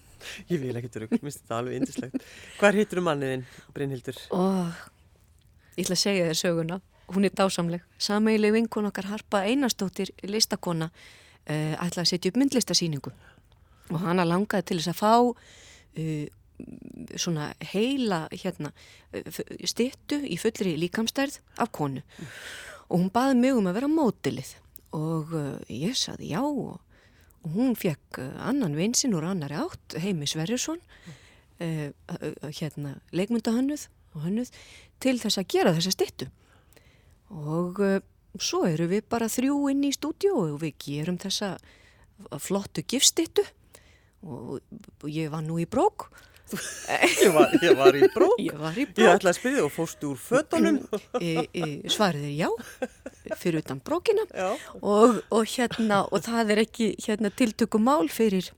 ég 0.52 0.60
vil 0.60 0.76
ekki 0.76 0.92
drugg 0.92 1.16
minnst 1.20 1.42
þetta 1.42 1.60
alveg 1.60 1.80
indislegt 1.80 2.26
hvað 2.60 2.80
hittur 2.80 3.00
um 3.02 3.08
manniðinn, 3.08 3.46
Brynhildur? 3.76 4.20
Oh, 4.36 4.72
ég 5.76 5.86
ætla 5.86 5.98
að 5.98 6.04
segja 6.04 6.28
þér 6.30 6.40
söguna. 6.40 6.80
Hún 7.12 7.26
er 7.28 7.34
dásamleg. 7.36 7.82
Sameileg 8.00 8.54
vinkun 8.54 8.88
okkar 8.88 9.10
Harpa 9.10 9.42
Einarstóttir 9.44 10.08
listakona 10.24 10.88
uh, 10.88 11.74
ætla 11.84 12.04
að 12.04 12.10
setja 12.14 12.32
upp 12.32 12.40
myndlistasýningu 12.40 13.12
og 13.92 14.00
hana 14.00 14.24
langaði 14.24 14.70
til 14.70 14.78
þess 14.80 14.94
að 14.94 15.00
fá 15.02 15.12
uh, 15.98 16.26
svona 17.18 17.50
heila 17.72 18.24
hérna, 18.32 18.70
uh, 19.14 19.42
stittu 19.66 20.20
í 20.22 20.38
fullri 20.40 20.76
líkamstærð 20.84 21.40
af 21.58 21.72
konu 21.74 22.02
mm. 22.04 22.32
og 22.88 22.98
hún 23.00 23.12
baði 23.14 23.40
mig 23.40 23.58
um 23.58 23.70
að 23.70 23.80
vera 23.80 23.90
mótilið 23.90 24.56
og 24.94 25.32
ég 25.66 25.96
saði 25.98 26.30
já 26.30 26.42
og 26.44 26.78
og 27.44 27.52
hún 27.52 27.76
fekk 27.76 28.20
eh, 28.22 28.32
annan 28.48 28.76
vinsinn 28.78 29.14
úr 29.16 29.26
annari 29.28 29.58
átt, 29.60 29.98
Heimi 30.00 30.26
Sverjursson 30.28 30.80
mm. 30.80 31.18
uh, 31.64 32.48
hérna 32.48 32.96
leikmyndahönnuð 33.12 34.50
til 35.02 35.16
þess 35.20 35.40
að 35.40 35.50
gera 35.52 35.74
þessa 35.76 35.92
stittu 35.94 36.30
og 37.34 37.82
uh, 37.84 37.98
svo 38.40 38.64
eru 38.68 38.88
við 38.90 39.04
bara 39.12 39.30
þrjú 39.30 39.58
inn 39.72 39.84
í 39.86 39.92
stúdíu 39.94 40.32
og 40.40 40.62
við 40.64 40.78
gerum 40.86 41.20
þessa 41.20 41.54
flottu 42.40 42.84
gifstittu 42.88 43.44
og, 44.24 44.60
og 45.02 45.10
ég 45.10 45.32
var 45.32 45.44
nú 45.44 45.60
í 45.62 45.68
brók. 45.68 46.08
Ég, 47.24 47.30
var, 47.32 47.54
ég 47.62 47.72
var 47.78 47.96
í 47.96 48.08
brók. 48.12 48.34
Ég 48.38 48.58
var 48.60 48.76
í 48.76 48.84
brók. 48.84 49.00
ég 49.00 49.14
ætla 49.16 49.32
að 49.32 49.38
spyrja 49.38 49.62
og 49.64 49.72
fórstu 49.72 50.10
úr 50.12 50.18
fötunum. 50.20 50.76
E, 51.16 51.46
e, 51.48 51.68
svarið 51.90 52.26
er 52.28 52.34
já 52.36 52.50
fyrir 53.40 53.62
utan 53.62 53.80
brókina. 53.84 54.26
Og, 54.82 55.22
og 55.32 55.48
hérna 55.48 56.02
og 56.04 56.20
það 56.26 56.52
er 56.54 56.62
ekki 56.66 56.90
hérna 57.00 57.32
tiltökum 57.32 57.88
mál 57.88 58.10
fyrir 58.12 58.50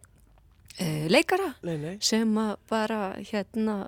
e, 0.82 1.06
leikara 1.12 1.52
nei, 1.62 1.76
nei. 1.78 1.94
sem 2.02 2.34
bara 2.68 3.14
hérna 3.30 3.78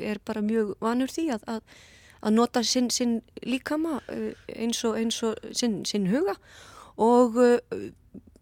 er 0.00 0.22
bara 0.24 0.42
mjög 0.42 0.74
vanur 0.82 1.12
því 1.12 1.28
að, 1.36 1.46
að, 1.58 1.76
að 2.22 2.36
nota 2.40 2.64
sinn, 2.64 2.88
sinn 2.90 3.20
líkama 3.44 4.00
e, 4.08 4.32
eins 4.56 4.82
og, 4.88 4.96
eins 4.98 5.20
og 5.26 5.36
sinn, 5.52 5.82
sinn 5.88 6.08
huga. 6.10 6.38
Og 6.96 7.36
e, 7.44 7.52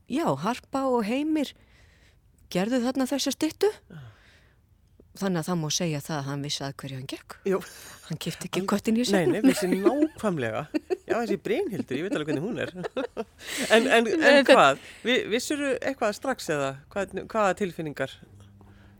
já, 0.06 0.28
Harpa 0.46 0.86
og 0.86 1.04
Heimir 1.10 1.52
gerðu 2.54 2.82
þarna 2.84 3.08
þessa 3.10 3.34
stittu 3.34 3.70
þannig 5.18 5.40
að 5.40 5.48
það 5.48 5.58
má 5.60 5.66
segja 5.74 6.00
það 6.02 6.16
að 6.16 6.28
hann 6.28 6.44
vissi 6.44 6.62
að 6.64 6.76
hverju 6.80 6.98
hann 6.98 7.10
gekk. 7.10 7.36
Jú. 7.46 7.58
hann 8.08 8.20
kipti 8.24 8.48
ekki 8.48 8.62
köttin 8.70 8.98
í 8.98 9.06
segnum 9.06 9.34
Nei, 9.36 9.40
nei, 9.40 9.50
vissi 9.52 9.68
nákvæmlega. 9.70 10.62
Já, 11.06 11.14
þessi 11.14 11.38
Brynhildur, 11.44 11.98
ég 11.98 12.06
veit 12.06 12.16
alveg 12.18 12.30
hvernig 12.32 12.44
hún 12.44 12.62
er. 12.64 12.72
En, 13.74 13.86
en, 13.86 14.08
en 14.10 14.46
hvað? 14.48 14.82
Vissur 15.04 15.60
þú 15.60 15.72
eitthvað 15.78 16.16
strax 16.18 16.50
eða 16.54 16.70
hvað, 16.92 17.14
hvaða 17.30 17.58
tilfinningar 17.60 18.14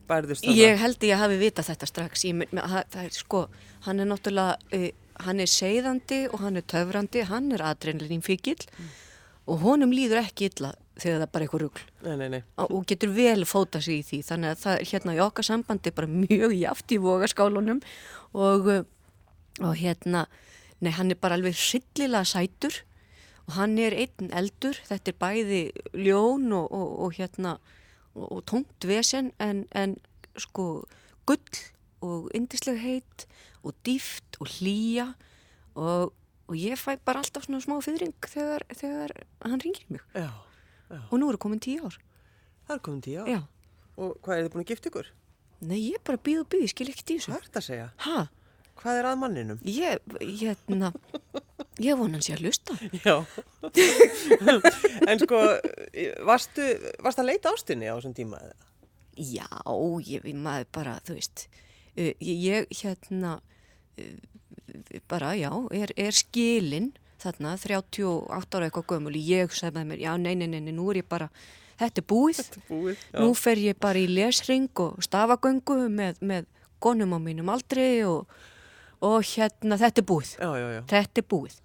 bærðust 0.09 0.47
það? 0.47 0.61
Ég 0.61 0.83
held 0.85 1.07
ég 1.09 1.17
að 1.17 1.23
hafi 1.25 1.41
vitað 1.41 1.71
þetta 1.73 1.89
strax. 1.91 2.27
Ég, 2.29 2.45
það 2.55 3.01
er 3.03 3.17
sko, 3.17 3.47
hann 3.89 4.05
er 4.05 4.11
náttúrulega 4.11 4.79
uh, 4.79 4.91
hann 5.27 5.43
er 5.43 5.51
segðandi 5.51 6.21
og 6.31 6.45
hann 6.45 6.61
er 6.61 6.67
töfrandi. 6.71 7.27
Hann 7.31 7.51
er 7.55 7.65
adrenalín 7.67 8.23
fíkil 8.25 8.61
mm. 8.63 8.93
Og 9.45 9.61
honum 9.65 9.93
líður 9.93 10.23
ekki 10.23 10.49
illa 10.51 10.73
þegar 10.95 11.19
það 11.19 11.27
er 11.27 11.33
bara 11.35 11.47
eitthvað 11.47 11.63
rugl. 11.65 11.85
Og 12.65 12.87
getur 12.89 13.13
vel 13.17 13.45
fóta 13.49 13.81
sig 13.83 14.01
í 14.01 14.07
því. 14.07 14.21
Þannig 14.29 14.53
að 14.53 14.63
það 14.63 14.77
er 14.79 14.91
hérna 14.93 15.15
í 15.17 15.23
okkar 15.25 15.49
sambandi 15.49 15.93
bara 15.95 16.11
mjög 16.11 16.57
jáft 16.57 16.95
í 16.95 17.01
vogaskálunum 17.03 17.83
og, 18.33 18.71
og 19.61 19.75
hérna 19.81 20.27
nei 20.85 20.93
hann 20.95 21.13
er 21.13 21.21
bara 21.21 21.39
alveg 21.39 21.57
sillilega 21.59 22.25
sætur. 22.29 22.81
Og 23.45 23.59
hann 23.59 23.77
er 23.83 23.97
einn 23.99 24.31
eldur. 24.33 24.79
Þetta 24.89 25.13
er 25.13 25.21
bæði 25.21 25.63
ljón 26.07 26.49
og, 26.57 26.71
og, 26.73 26.95
og 27.05 27.19
hérna 27.19 27.59
og 28.15 28.45
tónt 28.47 28.87
vesen 28.87 29.33
en, 29.43 29.65
en 29.75 29.99
sko 30.39 30.85
gull 31.27 31.63
og 32.05 32.29
indisleg 32.37 32.79
heit 32.79 33.27
og 33.65 33.75
dýft 33.87 34.39
og 34.41 34.49
hlýja. 34.57 35.11
Og, 35.75 36.13
og 36.49 36.57
ég 36.61 36.79
fæ 36.81 36.97
bara 37.05 37.23
alltaf 37.25 37.47
svona 37.47 37.63
smá 37.65 37.79
fyrring 37.85 38.15
þegar, 38.29 38.67
þegar 38.75 39.15
hann 39.45 39.63
ringir 39.65 39.87
mig 39.89 40.05
Já 40.15 40.31
Já. 40.91 41.01
og 41.11 41.19
nú 41.19 41.29
eru 41.31 41.41
komin 41.41 41.61
tíu 41.63 41.85
ár. 41.89 41.99
Það 42.67 42.75
eru 42.77 42.85
komin 42.87 43.05
tíu 43.05 43.21
ár? 43.23 43.29
Já. 43.31 43.41
Og 43.97 44.17
hvað 44.25 44.37
er 44.37 44.47
þið 44.47 44.53
búin 44.55 44.65
að 44.65 44.71
gifta 44.71 44.91
ykkur? 44.91 45.11
Nei, 45.65 45.79
ég 45.81 45.99
er 45.99 46.05
bara 46.05 46.21
býð 46.29 46.41
og 46.43 46.49
býð, 46.53 46.65
ég 46.67 46.73
skil 46.75 46.89
ekki 46.93 47.07
tíu. 47.09 47.23
Hvað 47.25 47.39
er 47.39 47.47
þetta 47.49 47.63
að 47.63 47.69
segja? 47.69 47.87
Hæ? 48.05 48.17
Hvað 48.75 48.99
er 49.01 49.09
að 49.09 49.19
manninum? 49.23 49.61
Ég, 49.71 50.15
hérna, 50.21 50.91
ég 51.83 51.99
vona 51.99 52.19
hans 52.19 52.29
ég 52.29 52.37
að 52.41 52.47
lusta. 52.49 52.77
Já. 53.07 53.17
en 55.11 55.23
sko, 55.23 55.41
varstu, 56.27 56.69
varstu 57.07 57.23
að 57.25 57.31
leita 57.31 57.55
ástinni 57.55 57.89
á 57.89 57.95
þessum 57.95 58.17
tíma? 58.19 58.43
Já, 59.15 59.47
ég, 60.11 60.27
maður 60.35 60.69
bara, 60.75 60.97
þú 61.07 61.17
veist, 61.21 61.47
ég, 61.97 62.67
hérna, 62.83 63.37
bara, 65.11 65.35
já, 65.39 65.51
er, 65.75 65.93
er 65.97 66.17
skilinn 66.17 66.93
þarna 67.23 67.57
38 67.61 68.59
ára 68.59 68.69
eitthvað 68.69 68.89
gömul. 68.93 69.17
Ég 69.17 69.55
sagði 69.55 69.79
með 69.79 69.91
mér, 69.93 70.03
já 70.05 70.17
nei, 70.21 70.35
nei, 70.39 70.49
nei, 70.53 70.73
nú 70.75 70.91
er 70.93 71.03
ég 71.03 71.09
bara 71.09 71.31
þetta 71.81 72.03
er 72.03 72.09
búið, 72.11 72.41
þetta 72.41 72.61
er 72.61 72.67
búið 72.71 73.05
nú 73.19 73.29
fer 73.39 73.63
ég 73.63 73.79
bara 73.83 74.01
í 74.01 74.09
lesring 74.11 74.83
og 74.85 75.03
stafagöngu 75.05 75.79
með, 75.91 76.21
með 76.23 76.49
konum 76.85 77.17
á 77.17 77.19
mínum 77.23 77.51
aldri 77.51 77.89
og, 78.07 78.29
og 79.05 79.21
hérna 79.35 79.79
þetta 79.81 80.03
er 80.03 80.09
búið. 80.11 80.35
Já, 80.39 80.51
já, 80.61 80.67
já. 80.77 80.83
þetta 80.93 81.23
er 81.25 81.31
búið. 81.35 81.61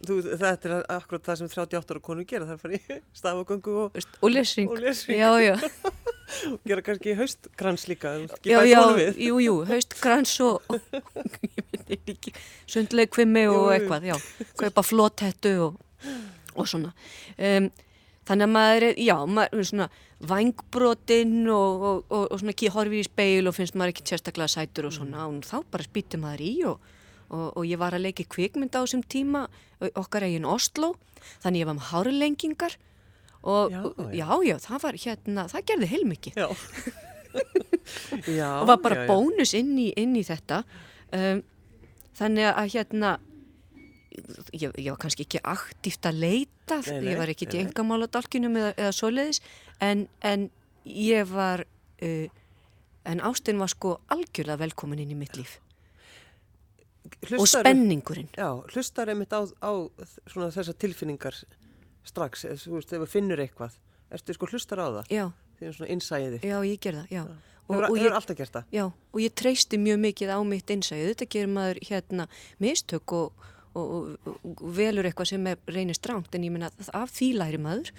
Þú, 0.00 0.14
þetta 0.40 0.68
er 0.70 0.76
akkurat 0.94 1.26
það 1.26 1.40
sem 1.42 1.50
38 1.52 1.92
ára 1.92 2.00
konu 2.00 2.22
gera 2.24 2.46
það 2.48 2.54
er 2.54 2.60
farið 2.62 2.86
í 2.94 3.00
stafagöngu 3.20 3.74
og, 3.82 3.98
og 4.24 4.32
lesring, 4.32 4.70
og 4.72 4.80
lesring. 4.80 5.20
já, 5.20 5.30
já 5.44 5.56
gera 6.68 6.84
kannski 6.86 7.14
haustkrans 7.18 7.86
líka 7.90 8.14
já, 8.44 8.62
já, 8.64 8.80
jú, 9.16 9.40
jú, 9.40 9.54
haustkrans 9.68 10.34
og, 10.44 10.62
og 10.70 12.30
sundleikvimi 12.70 13.46
og 13.50 13.70
eitthvað 13.74 14.10
já, 14.12 14.16
kaupa 14.60 14.84
flótettu 14.86 15.54
og, 15.68 15.80
og 16.54 16.68
svona. 16.68 16.92
Um, 17.38 17.70
þannig 18.28 18.46
að 18.46 18.54
maður 18.54 18.88
er, 18.90 19.02
já, 19.02 19.16
maður 19.26 19.62
er 19.64 19.68
svona 19.72 19.90
vangbrotin 20.30 21.36
og, 21.48 21.84
og 22.12 22.34
svona 22.36 22.52
ekki 22.52 22.72
horfið 22.74 23.00
í 23.00 23.08
speil 23.08 23.48
og 23.48 23.56
finnst 23.56 23.76
maður 23.78 23.94
ekki 23.94 24.08
sérstaklega 24.10 24.52
sætur 24.52 24.90
og 24.90 24.96
svona, 24.96 25.26
og 25.26 25.40
þá 25.48 25.62
bara 25.72 25.86
spýtur 25.86 26.20
maður 26.22 26.44
í 26.44 26.54
og 26.68 27.62
ég 27.64 27.78
var 27.78 27.94
að 27.94 28.08
leiki 28.08 28.26
kvikmynd 28.28 28.74
á 28.74 28.82
þessum 28.82 29.04
tíma 29.06 29.46
okkar 29.94 30.26
eigin 30.26 30.48
Oslo, 30.48 30.96
þannig 31.44 31.62
ég 31.62 31.68
var 31.70 31.76
með 31.78 31.90
hárilengingar 31.92 32.76
og 33.42 33.72
já, 33.72 33.80
já, 34.12 34.28
já, 34.44 34.56
það 34.66 34.82
var 34.84 34.98
hérna, 35.04 35.46
það 35.52 35.66
gerði 35.72 35.90
heilmikið. 35.94 36.40
Og 37.30 38.66
var 38.66 38.78
bara 38.82 39.04
já, 39.04 39.06
bónus 39.06 39.52
inn 39.54 39.76
í, 39.78 39.88
inn 39.98 40.16
í 40.18 40.22
þetta. 40.26 40.64
Um, 41.14 41.42
þannig 42.18 42.48
að 42.50 42.72
hérna 42.74 43.12
ég, 44.52 44.72
ég 44.74 44.90
var 44.90 44.98
kannski 45.00 45.26
ekki 45.26 45.40
aktíft 45.46 46.06
að 46.10 46.20
leita 46.24 46.80
nei, 46.82 46.90
nei, 46.90 47.08
ég 47.12 47.20
var 47.20 47.32
ekki 47.32 47.48
í 47.50 47.62
engamáladalkinum 47.62 48.58
eða, 48.60 48.72
eða 48.76 48.92
svoleiðis 48.94 49.40
en, 49.82 50.04
en 50.26 50.48
ég 50.84 51.26
var 51.30 51.64
uh, 51.64 52.26
en 53.10 53.22
Ástinn 53.26 53.60
var 53.60 53.72
sko 53.72 53.96
algjörlega 54.12 54.60
velkomin 54.60 55.02
inn 55.02 55.14
í 55.14 55.18
mitt 55.18 55.38
líf. 55.38 55.58
Hlustar, 57.24 57.40
og 57.40 57.48
spenningurinn. 57.48 58.28
Já, 58.36 58.50
hlustar 58.74 59.10
einmitt 59.10 59.32
á, 59.32 59.40
á 59.42 59.72
þessar 60.28 60.76
tilfinningar 60.78 61.38
strax, 62.10 62.44
ef 62.50 62.66
þú 62.66 63.06
finnur 63.08 63.40
eitthvað. 63.42 63.78
Ertu 64.10 64.34
sko 64.34 64.48
hlustar 64.50 64.82
á 64.82 64.88
það? 64.90 65.14
Já. 65.14 65.24
því 65.56 65.62
það 65.62 65.70
er 65.70 65.76
svona 65.78 65.94
innsæðið 65.94 66.44
já 66.48 66.56
ég 66.66 66.82
ger 66.82 66.98
það, 66.98 67.14
já. 67.14 67.22
Og, 67.70 67.84
og 67.86 67.98
ég, 68.00 68.54
já, 68.74 68.84
og 68.90 69.20
ég 69.22 69.34
treysti 69.38 69.78
mjög 69.78 70.00
mikið 70.02 70.32
á 70.34 70.38
mitt 70.42 70.70
innsæðið 70.74 71.12
þetta 71.12 71.28
gerir 71.30 71.52
maður 71.54 71.78
hérna 71.86 72.26
mistök 72.58 73.14
og, 73.14 73.44
og, 73.78 74.16
og 74.26 74.64
velur 74.74 75.06
eitthvað 75.06 75.30
sem 75.30 75.46
reynir 75.70 75.94
stránt 75.94 76.34
en 76.34 76.48
ég 76.48 76.50
minna 76.50 76.72
af 76.98 77.14
því 77.14 77.30
læri 77.38 77.62
maður. 77.62 77.92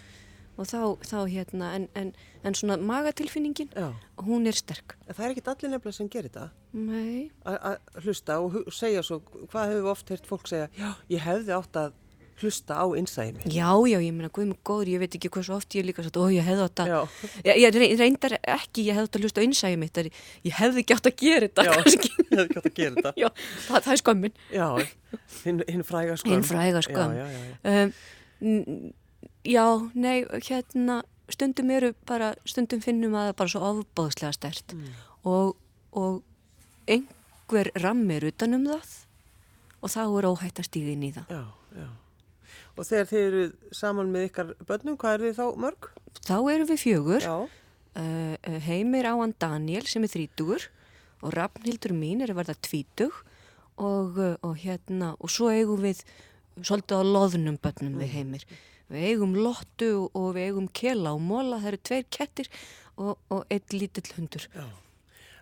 Og 0.60 0.68
þá, 0.68 0.82
þá 1.08 1.16
hérna 1.32 1.70
en, 1.78 1.86
en, 1.96 2.10
en 2.44 2.58
svona 2.60 2.76
magatilfinningin 2.84 3.72
já. 3.72 3.88
hún 4.28 4.50
er 4.52 4.58
sterk. 4.60 4.98
En 5.08 5.16
það 5.16 5.24
er 5.24 5.34
ekki 5.34 5.46
allir 5.48 5.72
nefnilega 5.72 5.96
sem 5.96 6.12
gerir 6.12 6.34
það? 6.36 6.52
Nei. 6.76 7.32
Að 7.48 8.04
hlusta 8.04 8.38
og 8.44 8.60
segja 8.76 9.06
svo 9.08 9.22
hvað 9.24 9.72
hefur 9.72 9.90
oft 9.94 10.12
hert 10.12 10.28
fólk 10.28 10.52
segja? 10.52 10.68
Já, 10.76 10.92
ég 11.16 11.24
hefði 11.24 11.56
átt 11.56 11.80
að 11.80 11.96
hlusta 12.42 12.78
á 12.78 12.86
innsæmi. 12.98 13.46
Já, 13.46 13.70
já, 13.88 13.98
ég 14.02 14.14
meina, 14.16 14.30
guð 14.34 14.50
mig 14.52 14.60
góður, 14.68 14.92
ég 14.92 15.02
veit 15.02 15.18
ekki 15.18 15.30
svo 15.42 15.58
oft 15.58 15.76
ég 15.78 15.86
líka 15.88 16.04
sagt, 16.06 16.18
ó, 16.18 16.26
ég 16.34 16.46
hefði 16.46 16.66
átt 16.66 16.82
að, 16.84 16.94
ég, 17.48 17.60
ég 17.62 18.00
reyndar 18.00 18.38
ekki, 18.40 18.88
ég 18.88 18.98
hefði 18.98 19.08
átt 19.10 19.20
að 19.20 19.26
hlusta 19.26 19.44
á 19.44 19.46
innsæmi 19.48 19.80
mitt, 19.82 20.02
ég 20.48 20.58
hefði 20.58 20.84
ekki 20.84 20.98
átt 20.98 21.12
að 21.12 21.16
gera 21.22 21.50
þetta, 21.50 21.68
já, 21.68 21.74
kannski. 21.78 22.12
Já, 22.12 22.24
ég 22.32 22.34
hefði 22.34 22.48
ekki 22.48 22.60
átt 22.62 22.72
að 22.72 22.80
gera 22.80 22.96
þetta. 22.98 23.14
Já, 23.22 23.30
það, 23.68 23.86
það 23.86 23.94
er 23.94 24.02
skömmin. 24.04 24.36
Já, 24.52 24.68
hinn, 25.46 25.64
hinn 25.70 25.86
fræga 25.88 26.18
skömm. 26.18 26.34
Hinn 26.34 26.48
fræga 26.48 26.84
skömm. 26.88 27.16
Já, 27.18 27.26
já, 27.30 27.46
já. 27.46 27.86
Um, 28.42 28.92
já, 29.46 29.66
nei, 29.94 30.18
hérna, 30.50 31.02
stundum 31.32 31.72
eru 31.72 31.94
bara, 32.10 32.34
stundum 32.50 32.84
finnum 32.84 33.16
að 33.16 33.32
það 33.32 33.38
bara 33.42 33.54
svo 33.54 33.64
ofbóðslega 33.72 34.36
stert 34.36 34.76
mm. 34.76 35.00
og, 35.30 35.56
og 35.98 36.22
einhver 36.92 37.72
rammir 37.82 38.28
utanum 38.32 38.68
það 38.70 38.98
og 39.82 39.92
þá 39.92 40.02
er 40.06 40.30
óhætt 40.30 40.62
að 40.62 40.70
stíða 40.70 40.94
inn 40.96 41.06
í 41.08 41.12
það. 41.16 41.34
Já, 41.34 41.44
já. 41.82 41.90
Og 42.78 42.88
þegar 42.88 43.10
þið 43.10 43.26
eru 43.26 43.44
saman 43.76 44.12
með 44.14 44.28
ykkar 44.30 44.54
börnum, 44.68 44.98
hvað 45.00 45.16
er 45.18 45.26
þið 45.26 45.40
þá 45.40 45.64
mörg? 45.66 45.90
Þá 46.22 46.38
eru 46.54 46.68
við 46.70 46.82
fjögur. 46.86 47.28
Uh, 47.92 48.60
heimir 48.64 49.10
á 49.12 49.14
hann 49.20 49.36
Daniel 49.36 49.84
sem 49.90 50.06
er 50.08 50.14
þrítugur 50.14 50.70
og 51.22 51.34
Rafnhildur 51.36 51.92
mín 51.92 52.24
er 52.24 52.32
að 52.32 52.38
verða 52.40 52.56
tvítug 52.64 53.18
og, 53.76 54.16
uh, 54.16 54.38
og 54.48 54.54
hérna 54.62 55.12
og 55.20 55.34
svo 55.34 55.50
eigum 55.52 55.84
við 55.84 56.06
svolítið 56.62 57.04
á 57.04 57.04
loðnum 57.04 57.58
börnum 57.60 57.98
við 58.00 58.08
mm. 58.08 58.14
heimir. 58.16 58.46
Við 58.92 59.10
eigum 59.10 59.36
lottu 59.36 59.92
og 60.08 60.30
við 60.38 60.52
eigum 60.52 60.70
kela 60.72 61.14
og 61.16 61.24
móla, 61.24 61.60
það 61.60 61.74
eru 61.74 61.82
tveir 61.90 62.08
kettir 62.12 62.52
og, 62.96 63.20
og 63.32 63.44
eitt 63.52 63.76
lítill 63.76 64.08
hundur. 64.16 64.48
Já. 64.56 64.66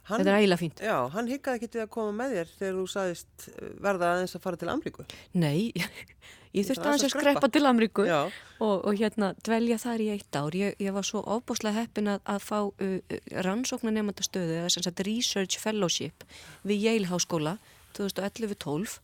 Hann, 0.10 0.24
Þetta 0.24 0.32
er 0.32 0.42
ægilega 0.42 0.58
fínt. 0.58 0.80
Já, 0.82 0.96
hann 1.14 1.28
higgaði 1.30 1.60
ekki 1.60 1.68
til 1.70 1.82
að 1.84 1.90
koma 1.94 2.14
með 2.18 2.32
þér 2.34 2.54
þegar 2.58 2.78
þú 2.80 2.86
sagðist 2.90 3.44
verða 3.86 4.08
aðeins 4.16 4.32
að 4.34 4.42
fara 4.42 4.58
til 4.58 4.70
Amríku. 4.74 5.06
Nei, 5.38 5.70
ég 6.56 6.68
þurfti 6.68 6.88
aðeins 6.88 7.08
að 7.08 7.14
skrepa 7.16 7.50
til 7.54 7.66
Amríku 7.70 8.06
og, 8.10 8.76
og 8.84 8.94
hérna 8.98 9.34
dvelja 9.46 9.80
þar 9.82 10.04
í 10.04 10.08
eitt 10.16 10.40
ár. 10.40 10.56
Ég, 10.58 10.78
ég 10.82 10.96
var 10.96 11.08
svo 11.08 11.24
ofbúslega 11.24 11.84
heppin 11.84 12.12
að, 12.16 12.24
að 12.26 12.46
fá 12.46 12.60
uh, 12.70 13.18
rannsóknarnemandastöðu 13.48 14.62
eða 14.62 14.72
sem 14.74 14.86
sagt 14.86 15.04
Research 15.08 15.60
Fellowship 15.62 16.26
við 16.68 16.88
Yale 16.88 17.12
Háskóla 17.12 17.58
2011-12 17.98 19.00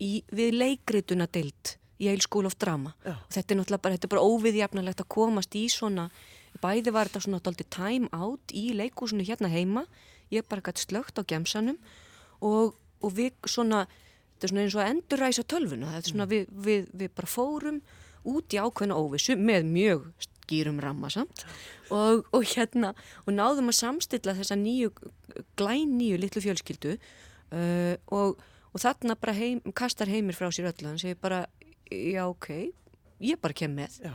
við 0.00 0.56
leikrituna 0.56 1.26
deilt 1.30 1.76
Yale 2.00 2.24
School 2.24 2.46
of 2.48 2.56
Drama. 2.58 2.94
Já. 3.04 3.12
og 3.12 3.32
þetta 3.34 3.54
er 3.54 3.58
náttúrulega 3.58 3.84
bara, 3.84 3.96
þetta 3.96 4.08
er 4.08 4.14
bara 4.14 4.28
óviðjafnalegt 4.28 5.02
að 5.02 5.10
komast 5.12 5.56
í 5.58 5.66
svona, 5.68 6.06
bæði 6.62 6.94
var 6.96 7.10
þetta 7.10 7.24
svona 7.26 7.40
alltaf 7.40 7.68
time 7.76 8.08
out 8.16 8.54
í 8.56 8.70
leikúsinu 8.76 9.26
hérna 9.28 9.50
heima, 9.52 9.84
ég 10.32 10.46
bara 10.48 10.64
gæti 10.64 10.86
slögt 10.86 11.20
á 11.20 11.22
gemsanum 11.28 11.76
og, 12.40 12.78
og 13.04 13.12
við 13.16 13.36
svona, 13.44 13.84
þetta 14.40 14.48
er 14.48 14.52
svona 14.54 14.62
eins 14.64 14.74
og 14.76 14.80
að 14.80 14.90
endurræsa 14.94 15.42
tölvuna, 15.44 15.90
þetta 15.92 16.08
er 16.08 16.14
svona 16.14 16.26
mm. 16.26 16.30
við, 16.32 16.52
við, 16.64 16.86
við 17.02 17.10
bara 17.18 17.28
fórum 17.28 17.80
út 18.30 18.54
í 18.56 18.60
ákveðna 18.60 18.96
óvissu 18.96 19.36
með 19.36 19.66
mjög 19.68 20.06
skýrum 20.24 20.80
ramma 20.80 21.10
samt. 21.12 21.44
Og, 21.92 22.24
og 22.32 22.46
hérna 22.54 22.94
og 23.26 23.34
náðum 23.34 23.68
að 23.68 23.80
samstilla 23.80 24.34
þessa 24.38 24.56
nýju 24.56 24.94
glæn 25.60 25.92
nýju 25.98 26.20
litlu 26.22 26.42
fjölskyldu 26.44 26.96
uh, 26.96 27.94
og, 28.16 28.40
og 28.72 28.82
þarna 28.82 29.18
bara 29.20 29.36
heim, 29.36 29.60
kastar 29.76 30.08
heimir 30.08 30.38
frá 30.38 30.48
sér 30.48 30.70
öllu, 30.72 30.88
hann 30.88 31.02
segir 31.02 31.20
bara 31.20 31.44
já 31.90 32.24
ok, 32.24 32.70
ég 33.20 33.40
bara 33.42 33.56
kem 33.56 33.76
með. 33.76 34.00
Já. 34.06 34.14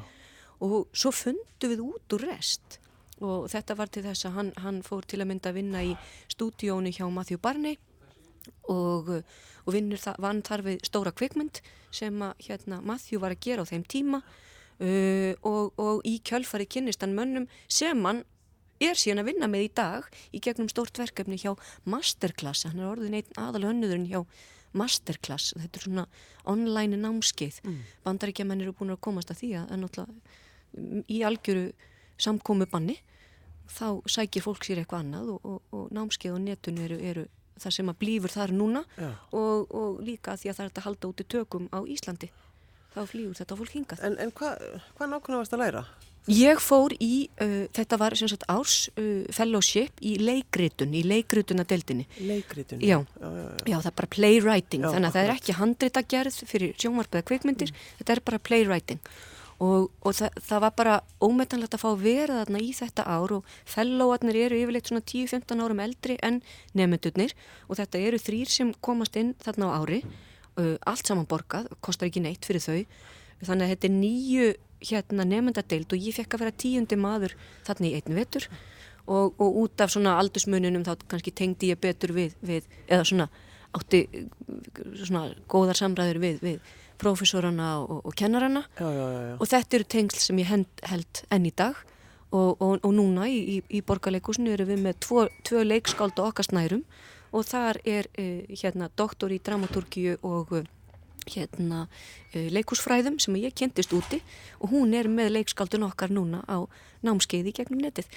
og 0.66 0.88
svo 0.96 1.12
fundu 1.14 1.70
við 1.70 1.86
út 1.86 2.18
úr 2.18 2.26
rest. 2.32 2.80
Og 3.24 3.46
þetta 3.48 3.78
var 3.80 3.88
til 3.94 4.02
þess 4.04 4.28
að 4.28 4.34
hann, 4.36 4.54
hann 4.60 4.80
fór 4.84 5.06
til 5.08 5.22
að 5.22 5.30
mynda 5.30 5.52
að 5.52 5.60
vinna 5.62 5.84
í 5.88 5.94
stúdíónu 6.34 6.92
hjá 6.96 7.06
Matthew 7.08 7.40
Barney 7.40 7.78
og, 8.72 9.12
og 9.66 9.76
vinnur 9.76 10.02
það, 10.02 10.20
vann 10.26 10.42
þar 10.46 10.66
við 10.70 10.86
stóra 10.88 11.14
kvikmynd 11.16 11.62
sem 11.96 12.22
að 12.26 12.48
hérna, 12.48 12.82
Matthew 12.86 13.22
var 13.24 13.36
að 13.36 13.44
gera 13.48 13.66
á 13.66 13.70
þeim 13.70 13.86
tíma 13.90 14.22
uh, 14.22 15.34
og, 15.42 15.76
og 15.80 16.08
í 16.08 16.18
kjölfari 16.26 16.68
kynnistan 16.68 17.16
mönnum 17.18 17.50
sem 17.68 18.02
hann 18.06 18.24
er 18.84 19.00
síðan 19.00 19.24
að 19.24 19.30
vinna 19.32 19.48
með 19.48 19.70
í 19.70 19.72
dag 19.78 20.10
í 20.36 20.42
gegnum 20.44 20.68
stórt 20.72 20.98
verkefni 21.00 21.40
hjá 21.40 21.54
Masterclass, 21.88 22.68
hann 22.68 22.82
er 22.82 22.92
orðin 22.92 23.16
einn 23.22 23.40
aðal 23.40 23.70
hönnuðurinn 23.70 24.10
hjá 24.12 24.22
masterclass, 24.76 25.54
þetta 25.56 25.80
er 25.80 25.86
svona 25.86 26.06
online 26.52 27.00
námskeið, 27.00 27.62
mm. 27.64 27.78
bandaríkjaman 28.06 28.64
eru 28.64 28.76
búin 28.76 28.92
að 28.96 29.04
komast 29.08 29.32
að 29.32 29.42
því 29.42 29.52
að 29.62 29.76
náttúrulega 29.82 31.06
í 31.08 31.22
algjöru 31.24 31.70
samkómu 32.20 32.68
banni 32.72 32.98
þá 33.72 34.04
sækir 34.12 34.44
fólk 34.46 34.66
sér 34.68 34.82
eitthvað 34.82 35.06
annað 35.06 35.32
og, 35.36 35.48
og, 35.48 35.62
og 35.76 35.94
námskeið 35.96 36.36
og 36.36 36.44
netun 36.44 36.82
eru, 36.84 37.00
eru 37.00 37.26
það 37.62 37.78
sem 37.78 37.92
að 37.92 38.00
blífur 38.02 38.34
þar 38.34 38.56
núna 38.56 38.84
og, 39.32 39.70
og 39.70 40.02
líka 40.06 40.36
því 40.40 40.52
að 40.52 40.58
það 40.58 40.66
er 40.66 40.74
að 40.74 40.88
halda 40.90 41.12
út 41.12 41.24
í 41.24 41.30
tökum 41.36 41.70
á 41.72 41.80
Íslandi 41.84 42.32
þá 42.96 43.02
flýur 43.12 43.38
þetta 43.38 43.60
fólk 43.60 43.76
hingað 43.76 44.04
En, 44.08 44.20
en 44.20 44.34
hvað 44.36 44.68
hva 44.98 45.08
nákvæmlega 45.12 45.42
varst 45.42 45.56
að 45.56 45.64
læra? 45.66 45.86
Ég 46.26 46.58
fór 46.58 46.96
í, 46.98 47.28
uh, 47.38 47.68
þetta 47.76 47.98
var 48.02 48.16
sem 48.18 48.30
sagt 48.32 48.48
árs 48.50 48.88
uh, 48.98 49.28
fellowship 49.34 50.00
í 50.02 50.16
leikritun, 50.18 50.96
í 50.98 51.04
leikrituna-deldinni. 51.06 52.08
Leikritun? 52.26 52.82
Já, 52.82 52.98
já, 52.98 53.28
já, 53.30 53.46
já, 53.70 53.76
það 53.76 53.92
er 53.92 53.98
bara 54.00 54.12
playwriting, 54.16 54.88
þannig 54.88 55.12
að 55.12 55.18
það 55.20 55.28
er 55.28 55.34
ekki 55.36 55.58
handrita 55.60 56.04
gerð 56.16 56.40
fyrir 56.50 56.74
sjónvarpiða 56.82 57.28
kveikmyndir, 57.30 57.70
mm. 57.70 57.94
þetta 58.00 58.16
er 58.16 58.24
bara 58.26 58.42
playwriting. 58.50 59.14
Og, 59.64 59.88
og 60.04 60.12
það, 60.18 60.40
það 60.44 60.64
var 60.66 60.74
bara 60.76 60.94
ómetanlegt 61.24 61.78
að 61.78 61.84
fá 61.86 61.88
að 61.94 62.02
vera 62.04 62.40
þarna 62.42 62.60
í 62.60 62.74
þetta 62.76 63.06
ár 63.08 63.34
og 63.38 63.54
fellowarnir 63.72 64.40
eru 64.42 64.58
yfirleitt 64.60 64.92
svona 64.92 65.06
10-15 65.08 65.64
árum 65.64 65.80
eldri 65.80 66.18
en 66.28 66.42
nefndurnir 66.76 67.32
og 67.70 67.80
þetta 67.80 68.02
eru 68.04 68.20
þrýr 68.20 68.52
sem 68.52 68.74
komast 68.84 69.16
inn 69.16 69.32
þarna 69.46 69.72
á 69.72 69.76
ári, 69.80 70.02
uh, 70.60 70.76
allt 70.84 71.08
saman 71.08 71.30
borgað, 71.32 71.72
kostar 71.80 72.12
ekki 72.12 72.26
neitt 72.26 72.44
fyrir 72.44 72.66
þau, 72.66 72.84
þannig 73.48 73.64
að 73.64 73.74
þetta 73.76 73.88
er 73.88 73.96
nýju 73.96 74.52
hérna 74.92 75.26
nefndadeild 75.30 75.96
og 75.96 76.04
ég 76.04 76.16
fekk 76.20 76.36
að 76.36 76.46
vera 76.46 76.60
tíundi 76.64 77.00
maður 77.00 77.36
þarna 77.68 77.88
í 77.90 77.96
einn 77.96 78.20
vetur. 78.20 78.50
Og, 79.06 79.36
og 79.38 79.58
út 79.62 79.82
af 79.86 79.92
svona 79.94 80.16
aldursmununum 80.18 80.84
þá 80.84 80.96
kannski 81.06 81.32
tengdi 81.32 81.70
ég 81.70 81.78
betur 81.78 82.10
við, 82.16 82.34
við 82.42 82.66
eða 82.90 83.06
svona 83.06 83.28
átti 83.76 84.00
svona 85.04 85.28
góðar 85.52 85.78
samræður 85.78 86.20
við, 86.24 86.40
við 86.42 86.72
profesorana 87.02 87.72
og, 87.82 88.00
og 88.06 88.16
kennarana. 88.18 88.66
Já, 88.80 88.88
já, 88.90 89.08
já, 89.16 89.34
og 89.40 89.52
þetta 89.52 89.80
eru 89.80 89.90
tengsl 89.96 90.24
sem 90.24 90.42
ég 90.42 90.50
held, 90.52 90.86
held 90.92 91.26
enn 91.34 91.50
í 91.50 91.54
dag. 91.56 91.82
Og, 92.36 92.60
og 92.60 92.92
núna 92.92 93.30
í, 93.32 93.38
í, 93.56 93.58
í 93.78 93.80
borgarleikusinu 93.86 94.52
eru 94.52 94.66
við 94.68 94.82
með 94.84 94.98
tvo, 95.06 95.28
tvo 95.48 95.62
leikskáld 95.64 96.18
og 96.20 96.34
okkar 96.34 96.50
snærum. 96.50 96.82
Og 97.36 97.46
þar 97.48 97.80
er 97.88 98.10
uh, 98.20 98.42
hérna 98.52 98.90
doktor 98.98 99.32
í 99.32 99.40
dramaturgíu 99.44 100.18
og 100.26 100.52
hérna 101.32 101.86
uh, 101.86 102.48
leikúsfræðum 102.52 103.22
sem 103.24 103.38
ég 103.40 103.56
kentist 103.56 103.94
úti. 103.96 104.20
Og 104.60 104.74
hún 104.74 104.92
er 104.98 105.08
með 105.12 105.32
leikskaldun 105.38 105.88
okkar 105.88 106.12
núna 106.12 106.44
á 106.44 106.68
námskeiði 107.06 107.54
gegnum 107.56 107.84
netið. 107.86 108.10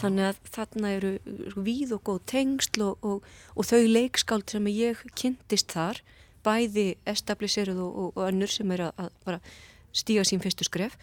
Þannig 0.00 0.30
að 0.30 0.40
þarna 0.54 0.92
eru 0.96 1.12
víð 1.56 1.96
og 1.98 2.04
góð 2.08 2.20
tengsl 2.32 2.84
og, 2.86 3.06
og, 3.06 3.26
og 3.56 3.68
þau 3.68 3.82
leikskald 3.90 4.48
sem 4.52 4.70
ég 4.72 5.02
kentist 5.18 5.74
þar, 5.74 6.00
bæði 6.46 6.86
establiseruð 7.08 7.82
og, 7.82 8.08
og 8.14 8.24
önnur 8.28 8.52
sem 8.52 8.72
er 8.76 8.86
að, 8.88 9.12
að 9.26 9.52
stíga 9.96 10.24
sín 10.28 10.42
fyrstu 10.44 10.66
skref, 10.68 10.96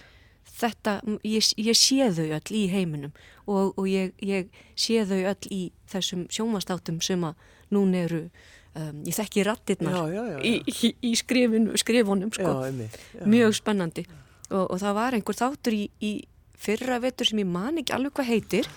þetta, 0.59 0.97
ég, 1.27 1.51
ég 1.59 1.77
sé 1.77 2.09
þau 2.15 2.25
öll 2.37 2.55
í 2.55 2.65
heiminum 2.71 3.13
og 3.49 3.85
ég, 3.89 4.11
ég 4.23 4.51
sé 4.79 5.03
þau 5.07 5.21
öll 5.33 5.51
í 5.51 5.61
þessum 5.91 6.27
sjómanstáttum 6.31 6.99
sem 7.03 7.23
að 7.27 7.47
núna 7.73 8.05
eru 8.07 8.27
Um, 8.73 9.03
ég 9.05 9.13
þekki 9.13 9.43
rattirnar 9.45 9.93
já, 9.93 10.01
já, 10.09 10.21
já, 10.31 10.37
í, 10.49 10.51
í, 10.65 10.89
í 11.05 11.09
skrifin, 11.13 11.67
skrifunum 11.77 12.31
sko. 12.33 12.55
einmitt, 12.65 12.95
mjög 13.29 13.51
spennandi. 13.59 14.01
Og, 14.47 14.63
og 14.63 14.79
það 14.81 14.95
var 14.97 15.13
einhver 15.13 15.37
þáttur 15.37 15.75
í, 15.77 15.83
í 16.01 16.09
fyrra 16.57 16.97
vetur 17.03 17.29
sem 17.29 17.43
ég 17.43 17.51
man 17.53 17.77
ekki 17.77 17.93
alveg 17.93 18.15
hvað 18.17 18.31
heitir 18.31 18.69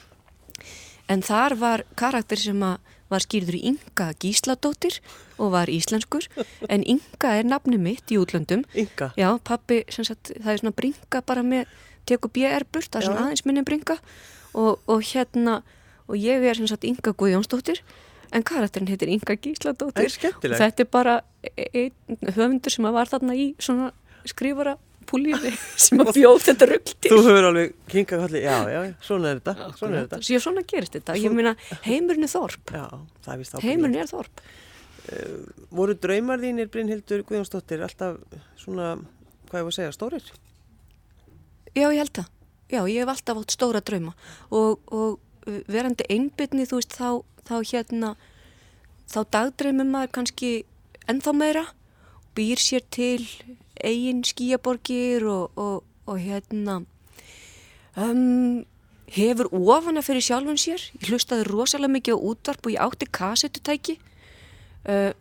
en 1.08 1.24
þar 1.24 1.56
var 1.62 1.84
karakter 1.96 2.42
sem 2.42 2.60
var 3.12 3.22
skýrður 3.24 3.58
Inga 3.60 4.08
Gísladóttir 4.22 5.00
og 5.38 5.52
var 5.54 5.70
íslenskur 5.70 6.26
en 6.68 6.84
Inga 6.86 7.34
er 7.38 7.46
nafni 7.46 7.78
mitt 7.78 8.10
í 8.10 8.18
útlöndum. 8.20 8.64
Inga? 8.74 9.12
Já, 9.18 9.28
pappi, 9.44 9.82
sagt, 9.90 10.32
það 10.34 10.52
er 10.52 10.62
svona 10.62 10.76
bringa 10.76 11.22
bara 11.26 11.44
með 11.46 11.70
teku 12.06 12.30
BR 12.32 12.66
burt, 12.70 12.90
það 12.90 13.00
er 13.00 13.08
svona 13.08 13.26
aðeins 13.26 13.46
minni 13.46 13.64
bringa. 13.66 13.98
Og, 14.56 14.82
og 14.88 15.04
hérna 15.12 15.60
og 16.06 16.18
ég 16.18 16.44
er 16.46 16.60
sagt 16.66 16.86
Inga 16.86 17.14
Guðjónsdóttir 17.18 17.82
en 18.34 18.44
karakterin 18.46 18.90
heitir 18.90 19.10
Inga 19.10 19.36
Gísladóttir. 19.38 20.10
Og 20.34 20.58
þetta 20.58 20.84
er 20.84 20.90
bara 20.90 21.20
einn 21.56 22.20
höfundur 22.34 22.74
sem 22.74 22.90
var 22.94 23.10
þarna 23.10 23.36
í 23.38 23.52
svona 23.62 23.92
skrifara 24.26 24.76
púlífi 25.08 25.52
sem 25.86 26.02
að 26.02 26.12
bjóð 26.18 26.44
þetta 26.48 26.68
rugg 26.70 26.92
til 26.92 27.12
Þú 27.12 27.18
hefur 27.26 27.48
alveg 27.50 27.74
kingað 27.92 28.24
allir, 28.26 28.46
já, 28.46 28.56
já, 28.72 28.80
svona 29.08 29.32
er 29.32 29.40
þetta 29.40 29.68
svona, 29.80 29.98
er 30.00 30.06
þetta. 30.06 30.20
Já, 30.28 30.40
svona 30.44 30.64
gerist 30.72 30.96
þetta, 30.98 31.18
ég 31.22 31.36
meina 31.36 31.54
heimurinn 31.86 32.28
er 32.28 32.32
þorp. 32.32 32.72
Já, 32.76 32.86
heimurinn 33.64 34.00
er 34.02 34.10
þorp. 34.10 34.42
Uh, 35.06 35.36
Voru 35.76 35.94
draumar 36.02 36.42
þínir 36.42 36.70
Brynhildur 36.72 37.22
Guðjónsdóttir 37.28 37.84
alltaf 37.86 38.18
svona, 38.58 38.96
hvað 39.50 39.60
ég 39.60 39.68
var 39.68 39.74
að 39.74 39.78
segja, 39.78 39.94
stórir? 39.94 40.32
Já, 41.76 41.86
ég 41.86 42.00
held 42.00 42.14
það. 42.18 42.32
Já, 42.66 42.80
ég 42.90 42.98
hef 43.04 43.12
alltaf 43.12 43.38
átt 43.38 43.54
stóra 43.54 43.82
drauma. 43.86 44.16
Og, 44.50 44.82
og 44.90 45.20
verandi 45.70 46.08
einbyrni, 46.10 46.66
þú 46.66 46.80
veist, 46.80 46.96
þá 46.98 47.22
þá 47.46 47.56
hérna 47.70 48.14
þá 49.06 49.20
dagdreymum 49.36 49.92
maður 49.94 50.14
kannski 50.18 50.50
ennþá 51.10 51.34
meira 51.36 51.64
býr 52.36 52.60
sér 52.60 52.84
til 52.92 53.22
eigin 53.84 54.22
skíaborgir 54.26 55.26
og, 55.28 55.52
og, 55.56 55.84
og 56.06 56.18
hérna 56.22 56.80
um, 57.96 58.64
hefur 59.12 59.50
ofana 59.52 60.02
fyrir 60.02 60.24
sjálfun 60.24 60.60
sér. 60.60 60.82
Ég 61.00 61.10
hlustaði 61.10 61.46
rosalega 61.48 61.94
mikið 61.96 62.18
á 62.18 62.24
útvarp 62.30 62.66
og 62.66 62.74
ég 62.74 62.82
átti 62.82 63.10
kassetutæki 63.18 63.98
uh, 64.88 65.12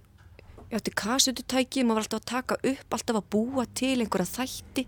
ég 0.69 0.77
átti 0.79 0.95
kassetutæki 0.95 1.83
maður 1.83 1.95
var 1.95 2.05
alltaf 2.05 2.21
að 2.21 2.31
taka 2.33 2.59
upp, 2.61 2.87
alltaf 2.97 3.21
að 3.21 3.29
búa 3.35 3.67
til 3.77 3.97
einhverja 3.99 4.31
þætti 4.39 4.87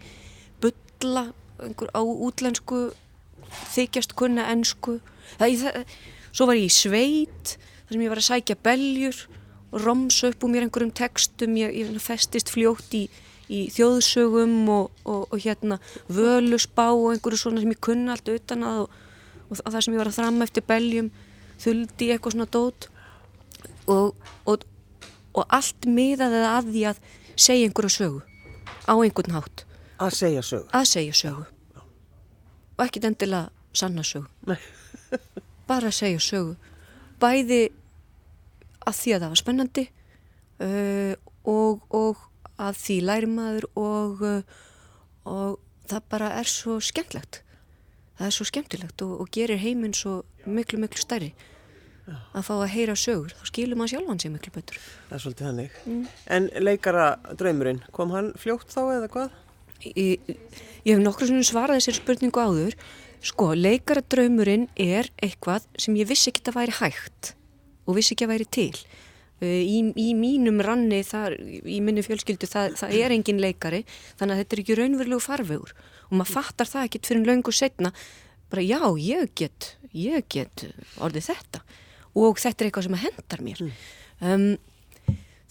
bylla 0.63 1.29
einhver 1.63 1.91
á 1.93 2.01
útlensku 2.01 2.87
þykjast 3.73 4.13
kunna 4.17 4.49
ennsku 4.51 4.99
það, 5.39 5.59
það 5.63 5.83
Svo 6.37 6.45
var 6.45 6.57
ég 6.59 6.67
í 6.67 6.73
sveit 6.73 7.55
þar 7.57 7.95
sem 7.95 8.01
ég 8.03 8.11
var 8.11 8.19
að 8.21 8.27
sækja 8.27 8.55
beljur 8.61 9.21
og 9.71 9.79
romsa 9.81 10.29
upp 10.29 10.43
úr 10.45 10.51
mér 10.53 10.67
einhverjum 10.67 10.91
textum, 10.93 11.55
ég, 11.57 11.73
ég 11.73 11.95
festist 12.03 12.51
fljótt 12.53 12.93
í, 12.93 13.07
í 13.53 13.67
þjóðsögum 13.73 14.55
og, 14.73 14.91
og, 15.07 15.27
og 15.31 15.41
hérna 15.43 15.79
völusbá 16.11 16.89
og 16.91 17.13
einhverju 17.13 17.41
svona 17.41 17.63
sem 17.63 17.73
ég 17.73 17.81
kunna 17.83 18.15
allt 18.15 18.31
utan 18.33 18.65
að 18.67 18.81
og, 18.83 18.95
og 19.49 19.71
það 19.71 19.79
sem 19.85 19.95
ég 19.95 20.01
var 20.01 20.11
að 20.11 20.17
þramma 20.19 20.47
eftir 20.47 20.67
beljum 20.67 21.11
þuldi 21.63 22.11
eitthvað 22.13 22.35
svona 22.35 22.49
dót 22.57 22.89
og 23.87 25.43
allt 25.47 25.87
miðaði 25.87 26.43
að 26.43 26.71
því 26.73 26.85
að 26.91 27.03
segja 27.37 27.69
einhverju 27.69 27.93
sögu 27.93 28.23
á 28.87 28.93
einhvern 28.95 29.37
hátt. 29.37 29.63
Að 30.01 30.15
segja 30.17 30.43
sögu? 30.43 30.67
Að 30.75 30.87
segja 30.89 31.15
sögu. 31.15 31.45
Og 32.77 32.83
ekkit 32.85 33.07
endilega 33.09 33.49
sanna 33.73 34.03
sögu. 34.05 34.57
Bara 35.69 35.91
að 35.91 35.99
segja 35.99 36.23
sögu 36.23 36.57
bæði 37.21 37.61
að 38.87 38.99
því 38.99 39.13
að 39.15 39.23
það 39.23 39.31
var 39.31 39.41
spennandi 39.41 39.85
uh, 40.63 41.13
og, 41.47 41.85
og 41.93 42.26
að 42.57 42.79
því 42.83 42.97
læri 43.09 43.31
maður 43.31 43.67
og, 43.77 44.23
uh, 44.23 44.63
og 45.27 45.59
það 45.89 46.07
bara 46.13 46.31
er 46.39 46.49
svo 46.51 46.79
skemmtlegt 46.83 47.43
það 48.17 48.29
er 48.29 48.35
svo 48.37 48.47
skemmtilegt 48.49 49.05
og, 49.05 49.13
og 49.21 49.29
gerir 49.33 49.61
heiminn 49.61 49.95
svo 49.97 50.21
miklu 50.45 50.81
miklu 50.81 51.03
stærri 51.03 51.33
að 52.07 52.45
fá 52.47 52.53
að 52.55 52.69
heyra 52.71 52.95
sögur, 52.95 53.33
þá 53.35 53.49
skilur 53.49 53.79
maður 53.79 53.93
sjálfan 53.95 54.21
sér 54.21 54.31
miklu 54.31 54.53
betur. 54.55 54.77
Það 55.09 55.17
er 55.17 55.23
svolítið 55.23 55.47
hannig. 55.47 55.79
Mm. 55.83 56.03
En 56.37 56.47
leikara 56.63 57.07
draumurinn, 57.39 57.81
kom 57.95 58.13
hann 58.15 58.29
fljótt 58.39 58.71
þá 58.71 58.79
eða 58.83 59.09
hvað? 59.11 59.33
Ég, 59.91 60.29
ég 60.87 60.93
hef 60.93 61.03
nokkru 61.03 61.41
svarað 61.45 61.81
þessir 61.81 61.99
spurningu 61.99 62.43
áður. 62.43 62.77
Sko, 63.27 63.49
leikara 63.57 64.05
draumurinn 64.07 64.69
er 64.79 65.09
eitthvað 65.19 65.67
sem 65.81 65.97
ég 65.99 66.07
vissi 66.07 66.31
ekki 66.31 66.45
að 66.47 66.59
væri 66.61 66.77
hægt 66.79 67.33
og 67.87 67.97
vissi 67.97 68.15
ekki 68.15 68.27
að 68.27 68.33
væri 68.35 68.49
til. 68.55 68.71
Uh, 69.37 69.45
í, 69.45 69.81
í 70.01 70.11
mínum 70.17 70.61
ranni, 70.65 71.03
þar, 71.05 71.35
í 71.37 71.77
minni 71.85 72.01
fjölskyldu, 72.05 72.49
það, 72.49 72.77
það 72.79 72.95
er 72.97 73.13
engin 73.13 73.41
leikari, 73.41 73.83
þannig 74.17 74.33
að 74.33 74.39
þetta 74.41 74.55
er 74.55 74.61
ekki 74.63 74.77
raunverulegu 74.79 75.21
farvegur. 75.21 75.75
Og 76.07 76.15
maður 76.17 76.33
fattar 76.39 76.71
það 76.71 76.87
ekkit 76.87 77.11
fyrir 77.11 77.29
löngu 77.29 77.53
setna, 77.53 77.91
bara 78.49 78.63
já, 78.65 78.81
ég 78.97 79.29
get, 79.37 79.75
ég 79.93 80.25
get 80.33 80.65
orðið 80.97 81.29
þetta. 81.29 81.61
Og 82.17 82.41
þetta 82.41 82.63
er 82.63 82.71
eitthvað 82.71 82.87
sem 82.87 82.99
hendar 83.03 83.45
mér. 83.45 83.61
Um, 84.25 84.47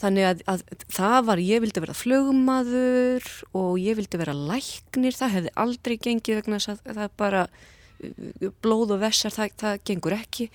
þannig 0.00 0.28
að, 0.28 0.42
að 0.50 0.64
það 0.92 1.16
var, 1.30 1.44
ég 1.46 1.62
vildi 1.64 1.82
vera 1.84 1.96
flögumadur 1.96 3.30
og 3.56 3.78
ég 3.80 3.96
vildi 4.00 4.20
vera 4.20 4.34
læknir, 4.36 5.16
það 5.16 5.34
hefði 5.36 5.54
aldrei 5.62 5.96
gengið 5.96 6.40
vegna 6.40 6.60
þess 6.60 6.74
að 6.74 6.98
það 6.98 7.14
bara 7.22 7.46
uh, 7.46 8.50
blóð 8.64 8.96
og 8.96 9.02
vessar, 9.06 9.34
það, 9.36 9.54
það 9.62 9.80
gengur 9.88 10.18
ekki 10.18 10.50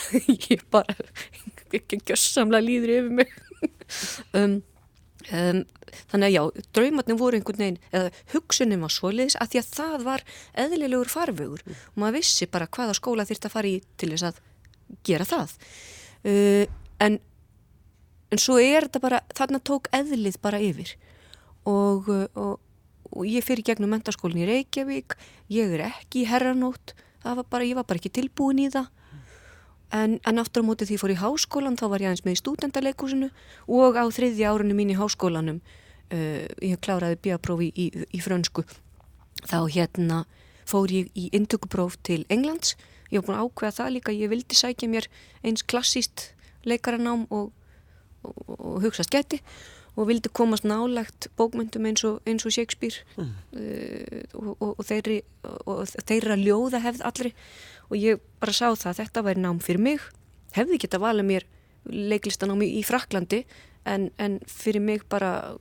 ég 0.50 0.62
bara 0.72 0.96
ekki 1.76 2.00
gjössamlega 2.08 2.66
líður 2.66 2.96
yfir 2.98 3.16
mig. 3.22 3.32
Um, 4.32 4.54
um, 5.36 5.58
þannig 6.10 6.24
að 6.24 6.32
já, 6.32 6.62
draumatnum 6.74 7.18
voru 7.20 7.36
einhvern 7.36 7.60
veginn, 7.60 7.76
eða 7.94 8.08
hugsunum 8.32 8.86
var 8.86 8.94
svoleiðis 8.94 9.36
að 9.38 9.50
því 9.52 9.60
að 9.60 9.68
það 9.76 10.06
var 10.06 10.24
eðlilegur 10.64 11.10
farvegur. 11.12 11.62
Mm. 11.66 11.82
og 11.92 12.00
maður 12.00 12.16
vissi 12.16 12.48
bara 12.50 12.70
hvaða 12.72 12.96
skóla 12.96 13.26
þýrt 13.28 13.46
að 13.46 13.54
fara 13.54 13.70
í 13.70 13.76
til 14.00 14.08
þess 14.14 14.26
að 14.30 14.40
gera 15.06 15.28
það. 15.28 15.54
Uh, 16.24 16.64
en, 17.04 17.20
en 18.32 18.42
svo 18.42 18.56
er 18.62 18.88
þetta 18.88 19.04
bara 19.04 19.20
þarna 19.36 19.60
tók 19.60 19.92
eðlið 20.00 20.40
bara 20.42 20.62
yfir. 20.64 20.96
Og, 21.68 22.08
og, 22.08 22.56
og 23.12 23.28
ég 23.28 23.44
fyrir 23.46 23.68
gegnum 23.68 23.92
mentaskólinn 23.92 24.42
í 24.42 24.48
Reykjavík 24.48 25.14
ég 25.52 25.76
er 25.76 25.86
ekki 25.92 26.24
í 26.24 26.28
herranót 26.30 26.96
var 27.22 27.44
bara, 27.46 27.66
ég 27.66 27.76
var 27.78 27.86
bara 27.86 28.00
ekki 28.00 28.12
tilbúin 28.16 28.64
í 28.64 28.68
það 28.72 28.88
en, 29.92 30.18
en 30.24 30.40
aftur 30.40 30.64
á 30.64 30.68
móti 30.68 30.88
því 30.88 30.98
fór 31.00 31.14
í 31.14 31.20
háskólan 31.20 31.78
þá 31.80 31.86
var 31.92 32.02
ég 32.02 32.10
aðeins 32.10 32.24
með 32.26 32.36
í 32.36 32.40
stúdendaleikúsinu 32.40 33.28
og 33.68 33.98
á 34.00 34.04
þriðja 34.08 34.52
árunum 34.52 34.80
mín 34.80 34.92
í 34.94 34.98
háskólanum 34.98 35.60
uh, 36.12 36.46
ég 36.62 36.80
kláraði 36.84 37.20
bíaprófi 37.26 37.70
í, 37.72 37.88
í, 37.88 38.06
í 38.16 38.22
frönsku. 38.22 38.64
Þá 39.48 39.58
hérna 39.74 40.22
fór 40.68 40.92
ég 40.94 41.10
í 41.18 41.28
indökupróf 41.34 41.98
til 42.06 42.22
Englands. 42.32 42.76
Ég 43.12 43.20
var 43.20 43.28
búin 43.28 43.38
að 43.38 43.48
ákveða 43.48 43.76
það 43.80 43.94
líka, 43.96 44.16
ég 44.16 44.32
vildi 44.32 44.56
sækja 44.56 44.88
mér 44.88 45.08
eins 45.44 45.64
klassíst 45.68 46.30
leikaranám 46.68 47.26
og, 47.34 47.50
og, 48.24 48.42
og 48.56 48.82
hugsa 48.84 49.04
skætti 49.04 49.42
og 49.92 50.06
vildi 50.08 50.30
komast 50.32 50.64
nálagt 50.64 51.28
bókmyndum 51.36 51.84
eins 51.90 52.04
og, 52.08 52.22
eins 52.24 52.46
og 52.48 52.54
Shakespeare. 52.54 53.02
Mm. 53.18 53.34
uh, 53.58 54.22
og, 54.40 54.64
og 54.78 54.86
þeirri, 54.88 55.20
þeirra 56.08 56.38
ljóða 56.40 56.80
hefð 56.86 57.04
allri 57.10 57.34
og 57.92 58.00
ég 58.00 58.22
bara 58.40 58.54
sá 58.56 58.70
það 58.72 58.88
að 58.90 59.00
þetta 59.02 59.24
væri 59.26 59.44
nám 59.44 59.60
fyrir 59.60 59.84
mig. 59.84 60.04
Hefði 60.56 60.80
geta 60.80 61.00
valið 61.02 61.28
mér 61.28 61.46
leiklistanámi 61.92 62.68
í 62.78 62.82
Fraklandi 62.86 63.42
en, 63.84 64.08
en 64.16 64.38
fyrir 64.48 64.80
mig 64.80 65.04
bara 65.12 65.58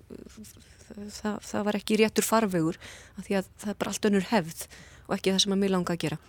það, 0.96 1.40
það 1.44 1.66
var 1.68 1.80
ekki 1.80 1.98
réttur 2.00 2.28
farvegur 2.28 2.80
af 3.18 3.26
því 3.26 3.40
að 3.40 3.50
það 3.64 3.74
er 3.74 3.80
bara 3.82 3.94
allt 3.94 4.08
önnur 4.10 4.28
hefð 4.32 4.66
og 5.08 5.16
ekki 5.18 5.34
það 5.34 5.44
sem 5.44 5.56
að 5.56 5.64
mér 5.64 5.74
langa 5.76 5.96
að 5.96 6.04
gera. 6.06 6.20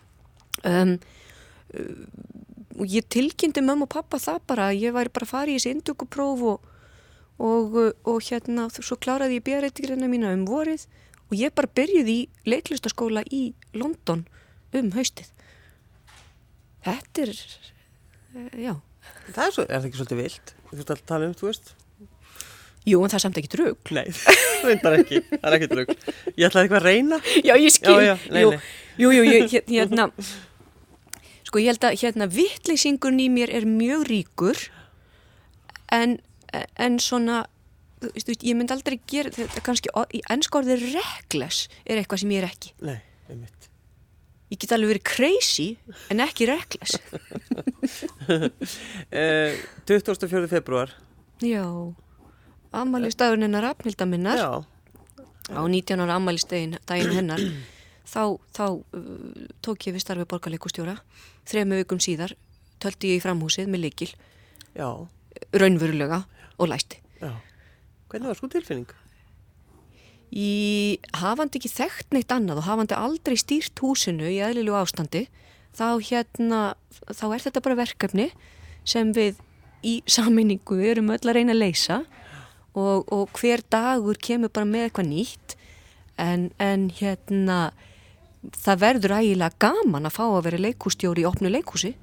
Um, 0.66 0.96
og 2.80 2.88
ég 2.90 3.06
tilkynnti 3.12 3.62
mömmu 3.64 3.86
og 3.86 3.94
pappa 3.94 4.20
það 4.22 4.42
bara 4.50 4.70
að 4.70 4.82
ég 4.82 4.96
væri 4.96 5.12
bara 5.14 5.28
að 5.28 5.34
fara 5.34 5.52
í 5.52 5.58
þessi 5.58 5.74
indugupróf 5.76 6.44
og, 6.50 6.66
og, 7.38 7.78
og 8.08 8.18
hérna 8.26 8.66
svo 8.74 8.98
kláraði 8.98 9.38
ég 9.38 9.46
björreitigreina 9.46 10.10
mína 10.10 10.34
um 10.34 10.46
vorið 10.48 10.88
og 11.28 11.38
ég 11.38 11.54
bara 11.56 11.70
byrjuði 11.78 12.16
í 12.24 12.28
leiklistaskóla 12.48 13.24
í 13.30 13.52
London 13.76 14.26
um 14.76 14.92
haustið 14.96 15.30
þetta 16.86 17.26
er 17.26 17.36
uh, 17.36 18.56
já 18.68 18.74
Það 19.32 19.44
er, 19.44 19.52
svo, 19.54 19.62
er 19.66 19.78
það 19.78 19.86
ekki 19.88 19.98
svolítið 19.98 20.20
vilt? 20.22 20.52
Þú 20.68 20.76
veist 20.78 20.90
að 20.92 21.00
tala 21.10 21.28
um, 21.28 21.34
þú 21.38 21.48
veist 21.48 21.72
Jú, 22.82 22.98
en 22.98 23.12
það 23.12 23.14
er 23.14 23.22
samt 23.22 23.36
ekki 23.38 23.50
drögg. 23.52 23.90
Nei, 23.94 24.08
það 24.60 24.64
vindar 24.66 24.96
ekki, 24.96 25.20
það 25.30 25.44
er 25.46 25.54
ekki 25.54 25.68
drögg. 25.70 25.92
Ég 26.34 26.48
ætlaði 26.48 26.64
eitthvað 26.66 26.78
að 26.80 26.86
reyna. 26.88 27.18
Já, 27.38 27.52
ég 27.54 27.74
skil. 27.76 27.92
Já, 27.94 28.08
já, 28.08 28.14
nei, 28.34 28.42
jú, 28.42 28.48
nei. 28.50 28.64
Jú, 28.98 29.12
jú, 29.14 29.22
jú, 29.28 29.60
hérna, 29.68 30.06
sko 31.46 31.62
ég 31.62 31.70
held 31.70 31.86
að 31.86 31.98
hérna 32.02 32.28
vittlýsingun 32.32 33.22
í 33.22 33.28
mér 33.30 33.54
er 33.54 33.68
mjög 33.70 34.06
ríkur 34.10 34.64
en, 35.94 36.18
en 36.52 36.98
svona, 37.02 37.44
þú 38.02 38.12
veist, 38.16 38.46
ég 38.50 38.58
myndi 38.58 38.74
aldrei 38.74 38.98
gera 39.06 39.30
þetta 39.38 39.62
kannski, 39.62 39.92
í 40.18 40.24
ennskorðir 40.34 40.82
regles 40.90 41.68
er 41.86 42.02
eitthvað 42.02 42.24
sem 42.24 42.34
ég 42.34 42.42
er 42.42 42.50
ekki. 42.50 42.74
Nei, 42.82 42.98
einmitt. 43.30 43.71
Ég 44.52 44.60
get 44.60 44.74
alveg 44.76 44.92
verið 44.92 45.06
crazy 45.08 45.68
en 46.12 46.20
ekki 46.20 46.44
regles. 46.50 46.98
24. 49.88 50.46
februar. 50.52 50.92
Já 51.40 51.64
ammælistagurinn 52.72 53.42
hennar 53.42 53.62
Rafnilda 53.62 54.06
minnar 54.06 54.38
Já. 54.38 54.50
á 55.52 55.60
19 55.68 56.00
ára 56.00 56.16
ammælistaginn 56.16 56.78
hennar 56.88 57.40
þá, 58.08 58.38
þá 58.56 58.64
uh, 58.64 59.48
tók 59.60 59.86
ég 59.86 59.96
við 59.96 60.04
starfi 60.04 60.26
borgarleikustjóra 60.28 60.96
þrejum 61.48 61.76
vikum 61.82 62.00
síðar 62.00 62.34
töldi 62.82 63.12
ég 63.12 63.20
í 63.20 63.24
framhúsið 63.24 63.68
með 63.68 63.86
leikil 63.86 64.10
Já. 64.76 64.88
raunverulega 65.52 66.24
og 66.58 66.72
læsti 66.72 67.02
Já. 67.20 67.36
Hvernig 68.08 68.28
var 68.28 68.40
sko 68.40 68.48
tilfinning? 68.52 68.88
Í 70.32 70.98
hafandi 71.20 71.60
ekki 71.60 71.70
þekkt 71.74 72.14
neitt 72.16 72.32
annað 72.32 72.62
og 72.62 72.68
hafandi 72.70 72.96
aldrei 72.96 73.36
stýrt 73.36 73.82
húsinu 73.84 74.30
í 74.32 74.40
eðlilu 74.40 74.72
ástandi 74.78 75.26
þá 75.76 76.00
hérna 76.00 76.60
þá 77.12 77.26
er 77.28 77.44
þetta 77.46 77.64
bara 77.64 77.80
verkefni 77.82 78.30
sem 78.88 79.12
við 79.12 79.40
í 79.84 79.98
saminningu 80.08 80.78
erum 80.86 81.12
öll 81.12 81.22
að 81.26 81.36
reyna 81.36 81.54
að 81.54 81.62
leysa 81.62 82.02
og, 82.72 83.08
og 83.12 83.32
hver 83.36 83.62
dagur 83.70 84.18
kemur 84.20 84.52
bara 84.52 84.68
með 84.68 84.86
eitthvað 84.86 85.10
nýtt. 85.10 85.56
En, 86.20 86.50
en 86.62 86.88
hérna 86.94 87.72
það 88.62 88.82
verður 88.82 89.16
ægilega 89.20 89.58
gaman 89.62 90.08
að 90.08 90.16
fá 90.16 90.24
að 90.26 90.44
vera 90.48 90.62
leikústjóri 90.66 91.24
í 91.24 91.28
opnu 91.28 91.50
leikúsi 91.52 91.94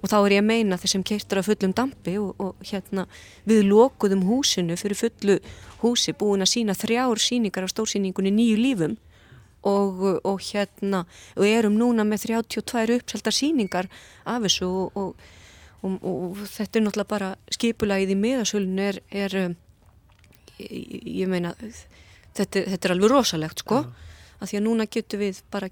og 0.00 0.08
þá 0.08 0.16
er 0.18 0.34
ég 0.36 0.42
að 0.42 0.48
meina 0.48 0.78
þeir 0.80 0.92
sem 0.94 1.04
keirtur 1.04 1.40
að 1.40 1.50
fullum 1.50 1.74
dampi 1.76 2.16
og, 2.20 2.32
og 2.40 2.64
hérna 2.64 3.04
við 3.48 3.66
lokuðum 3.68 4.24
húsinu 4.28 4.78
fyrir 4.80 4.98
fullu 4.98 5.36
húsi 5.82 6.14
búin 6.16 6.44
að 6.44 6.52
sína 6.54 6.76
þrjár 6.76 7.20
síningar 7.20 7.66
af 7.66 7.74
stórsýningunni 7.74 8.32
nýju 8.34 8.60
lífum. 8.60 8.98
Og, 9.60 9.98
og 10.24 10.38
hérna 10.40 11.02
og 11.36 11.44
erum 11.44 11.74
núna 11.76 12.06
með 12.08 12.30
32 12.30 12.94
uppseltar 12.96 13.34
síningar 13.36 13.90
af 14.24 14.46
þessu 14.46 14.68
og, 14.96 15.18
og 15.84 16.40
þetta 16.48 16.80
er 16.80 16.86
náttúrulega 16.86 17.10
bara 17.10 17.28
skipulagið 17.52 18.14
í 18.14 18.16
miðasölun 18.22 18.80
er, 18.80 19.02
er 19.12 19.36
ég 20.56 21.28
meina 21.28 21.52
þetta, 21.60 22.64
þetta 22.72 22.80
er 22.88 22.94
alveg 22.94 23.12
rosalegt 23.12 23.60
sko. 23.64 23.82
Að 24.40 24.48
því 24.48 24.60
að 24.62 24.64
núna 24.64 24.88
getur 24.88 25.20
við 25.20 25.42
bara, 25.52 25.68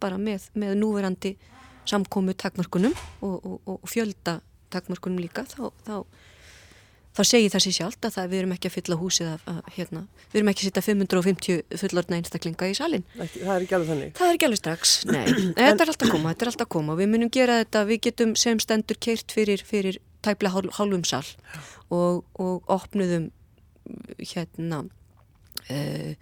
bara 0.00 0.20
með, 0.20 0.50
með 0.60 0.76
núverandi 0.76 1.32
samkómu 1.90 2.34
takmörkunum 2.38 2.94
og, 3.26 3.36
og, 3.38 3.72
og 3.76 3.88
fjölda 3.90 4.40
takmörkunum 4.70 5.20
líka 5.22 5.44
þá, 5.48 5.70
þá, 5.86 5.94
þá 7.16 7.22
segir 7.26 7.52
það 7.52 7.64
sér 7.64 7.76
sjálft 7.78 8.06
að 8.06 8.16
það, 8.16 8.28
við 8.32 8.42
erum 8.42 8.54
ekki 8.56 8.70
að 8.70 8.76
fylla 8.76 8.98
húsið 9.00 9.30
að, 9.32 9.48
að 9.52 9.72
hérna, 9.76 10.04
við 10.30 10.40
erum 10.40 10.52
ekki 10.52 10.64
að 10.64 10.70
setja 10.70 10.84
550 10.86 11.80
fullorðna 11.82 12.20
einstaklinga 12.20 12.70
í 12.70 12.76
salin 12.78 13.06
Það 13.16 13.52
er 13.54 13.66
ekki 13.66 13.76
alveg 13.78 13.90
þannig. 13.92 14.14
Það 14.20 14.28
er 14.28 14.38
ekki 14.38 14.48
alveg 14.48 14.62
strax, 14.62 14.94
nei, 15.14 15.26
en 15.26 15.58
þetta 15.58 15.86
er 15.86 15.92
alltaf 15.94 16.06
að 16.06 16.14
koma 16.14 16.34
er 16.36 16.52
alltaf 16.52 16.68
að 16.68 16.72
koma 16.76 16.98
við 17.00 17.12
munum 17.14 17.34
gera 17.34 17.58
þetta 17.64 17.84
við 17.90 18.02
getum 18.08 18.36
sem 18.38 18.62
stendur 18.62 19.00
keirt 19.02 19.34
fyrir, 19.34 19.64
fyrir 19.66 20.00
tæplega 20.24 20.64
hálfum 20.76 21.04
sal 21.08 21.24
og, 21.90 22.24
og 22.38 22.70
opnuðum 22.70 23.30
hérna 24.20 24.84
uh, 25.70 26.12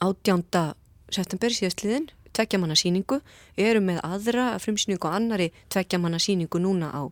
átjánda 0.00 0.62
september 1.10 1.52
síðastliðin 1.52 2.08
tveggja 2.36 2.60
manna 2.60 2.76
síningu, 2.78 3.20
eru 3.56 3.82
með 3.84 4.00
aðra 4.06 4.52
frumsýningu 4.62 5.08
og 5.08 5.16
annari 5.16 5.50
tveggja 5.72 6.00
manna 6.02 6.20
síningu 6.22 6.62
núna 6.62 6.92
á, 6.94 7.02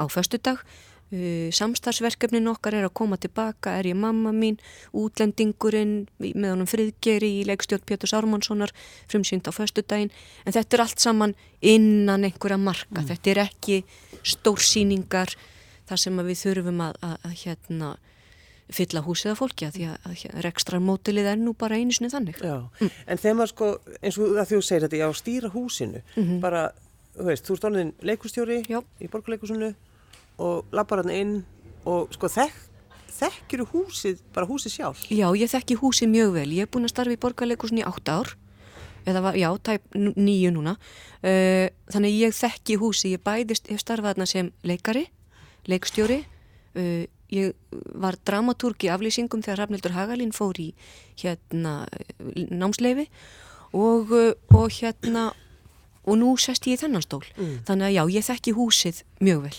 á 0.00 0.04
föstudag. 0.08 0.62
Uh, 1.12 1.52
samstarfsverkefnin 1.52 2.48
okkar 2.48 2.78
er 2.78 2.86
að 2.88 2.94
koma 2.96 3.18
tilbaka, 3.20 3.74
er 3.76 3.90
ég 3.90 3.98
mamma 4.00 4.30
mín 4.32 4.56
útlendingurinn 4.96 6.06
með 6.16 6.54
honum 6.54 6.70
friðgeri 6.70 7.28
í 7.42 7.42
leikstjórn 7.50 7.84
Pétur 7.84 8.08
Sármannssonar 8.08 8.72
frumsýnd 9.12 9.44
á 9.44 9.52
föstudagin 9.52 10.08
en 10.08 10.56
þetta 10.56 10.78
er 10.78 10.84
allt 10.86 11.04
saman 11.04 11.34
innan 11.60 12.24
einhverja 12.24 12.56
marka, 12.56 13.02
mm. 13.02 13.10
þetta 13.12 13.34
er 13.34 13.42
ekki 13.44 13.82
stórsýningar 14.24 15.36
þar 15.90 16.00
sem 16.00 16.24
við 16.24 16.40
þurfum 16.46 16.80
að, 16.86 16.96
að, 17.04 17.14
að 17.28 17.36
hérna, 17.42 17.92
fylla 18.76 19.02
húsið 19.04 19.32
af 19.32 19.40
fólki 19.42 19.66
að 19.66 19.76
því 19.76 19.88
að, 19.90 20.06
að 20.12 20.40
rekstramótilið 20.46 21.28
er 21.32 21.40
nú 21.40 21.54
bara 21.58 21.78
einu 21.80 21.92
sinni 21.92 22.12
þannig. 22.12 22.38
Já, 22.42 22.58
mm. 22.80 22.90
en 23.06 23.22
þegar 23.22 23.36
maður 23.38 23.52
sko, 23.52 23.68
eins 24.00 24.18
og 24.18 24.34
það 24.38 24.50
þú 24.52 24.62
segir 24.62 24.86
þetta, 24.86 25.00
já, 25.02 25.08
stýra 25.20 25.52
húsinu, 25.52 26.02
mm 26.02 26.22
-hmm. 26.22 26.40
bara 26.40 26.62
þú 27.16 27.28
veist, 27.28 27.46
þú 27.46 27.56
ert 27.56 27.66
orðin 27.68 27.94
leikustjóri 28.02 28.58
Já. 28.68 28.80
í 29.00 29.08
borgarleikusinu 29.12 29.72
og 30.42 30.74
lappar 30.74 31.02
hann 31.02 31.14
inn 31.14 31.34
og 31.88 32.12
sko 32.14 32.30
þekk, 32.32 32.60
þekkir 33.12 33.64
húsið, 33.72 34.22
bara 34.34 34.48
húsið 34.48 34.76
sjálf. 34.76 35.02
Já, 35.12 35.26
ég 35.36 35.50
þekki 35.50 35.76
húsið 35.82 36.12
mjög 36.12 36.32
vel. 36.38 36.48
Ég 36.56 36.66
er 36.66 36.70
búin 36.72 36.88
að 36.88 36.94
starfa 36.94 37.14
í 37.14 37.20
borgarleikursunni 37.20 37.82
í 37.82 37.86
átt 37.86 38.08
ár, 38.08 38.32
eða 39.04 39.24
var, 39.26 39.36
já, 39.36 39.50
tæp 39.58 39.98
níu 39.98 40.52
núna. 40.54 40.76
Uh, 41.22 41.68
þannig 41.92 42.16
ég 42.16 42.36
þekki 42.38 42.78
húsið, 42.80 43.16
ég 43.18 43.24
bæðist, 43.26 43.68
hef 43.70 43.82
starfað 43.82 44.14
þarna 44.14 44.28
sem 44.30 44.52
leikari, 44.66 45.04
leikstjóri. 45.68 46.22
Uh, 46.72 47.04
ég 47.32 47.52
var 48.00 48.16
dramatúrk 48.28 48.84
í 48.84 48.90
aflýsingum 48.92 49.42
þegar 49.44 49.62
Rafnildur 49.64 49.92
Hagalín 49.96 50.32
fór 50.36 50.58
í 50.60 50.70
hérna 51.20 51.86
námsleifi 52.52 53.06
og, 53.72 54.12
uh, 54.12 54.32
og 54.56 54.68
hérna, 54.78 55.30
og 56.04 56.18
nú 56.20 56.34
sest 56.40 56.66
ég 56.68 56.76
í 56.76 56.82
þennan 56.82 57.04
stól. 57.04 57.24
Þannig 57.68 57.88
að 57.88 57.94
já, 57.96 58.02
ég 58.18 58.26
þekki 58.28 58.54
húsið 58.56 59.02
mjög 59.20 59.42
vel 59.46 59.56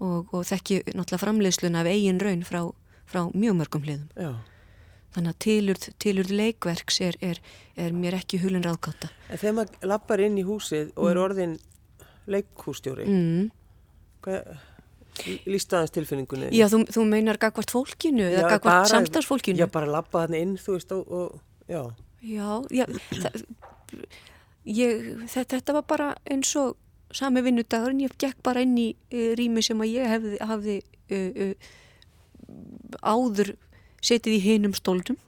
og, 0.00 0.34
og 0.34 0.42
þekki 0.44 0.82
náttúrulega 0.92 1.22
framleiðsluna 1.22 1.80
af 1.80 1.88
eigin 1.88 2.18
raun 2.20 2.42
frá, 2.44 2.60
frá 3.08 3.22
mjög 3.32 3.54
mörgum 3.62 3.86
hliðum. 3.86 4.08
Já. 4.20 4.32
Þannig 5.16 5.32
að 5.32 5.38
tilurð, 5.46 5.84
tilurð 6.02 6.32
leikverks 6.36 6.98
er, 7.00 7.16
er, 7.24 7.38
er 7.80 7.94
mér 7.96 8.18
ekki 8.18 8.36
hulun 8.42 8.66
ráðgáta. 8.66 9.08
En 9.32 9.40
þegar 9.40 9.54
maður 9.56 9.86
lappar 9.88 10.20
inn 10.26 10.36
í 10.36 10.44
húsið 10.44 10.90
og 10.98 11.08
er 11.08 11.20
orðin 11.22 11.54
leikhússtjóri, 12.28 13.06
Mm. 13.08 13.46
hvað, 14.26 14.58
líst 15.46 15.74
aðeins 15.74 15.94
tilfinningunni? 15.94 16.50
Já, 16.54 16.66
þú, 16.72 16.82
þú 16.92 17.04
meinar 17.08 17.38
gagvart 17.42 17.72
fólkinu 17.74 18.26
eða 18.28 18.56
gagvart 18.56 18.90
samstagsfólkinu? 18.92 19.60
Já, 19.62 19.68
bara 19.72 19.90
lappa 19.90 20.24
hann 20.24 20.36
inn, 20.38 20.56
þú 20.60 20.76
veist, 20.76 20.94
og, 20.96 21.06
og 21.06 21.70
já. 21.70 21.82
Já, 22.26 22.48
já 22.74 22.84
það, 23.10 23.38
ég, 24.66 25.06
þetta, 25.32 25.58
þetta 25.58 25.76
var 25.78 25.86
bara 25.92 26.08
eins 26.30 26.52
og 26.60 26.76
sami 27.16 27.42
vinnudagurinn, 27.46 28.02
ég 28.06 28.16
gekk 28.20 28.42
bara 28.46 28.64
inn 28.66 28.76
í 28.80 28.88
uh, 28.94 29.30
rými 29.38 29.62
sem 29.64 29.80
að 29.82 29.92
ég 29.94 30.10
hefði, 30.14 30.40
hafði 30.50 30.76
uh, 31.14 31.44
uh, 31.46 31.70
áður 33.02 33.54
setið 34.04 34.38
í 34.38 34.42
hinum 34.44 34.74
stólnum 34.76 35.18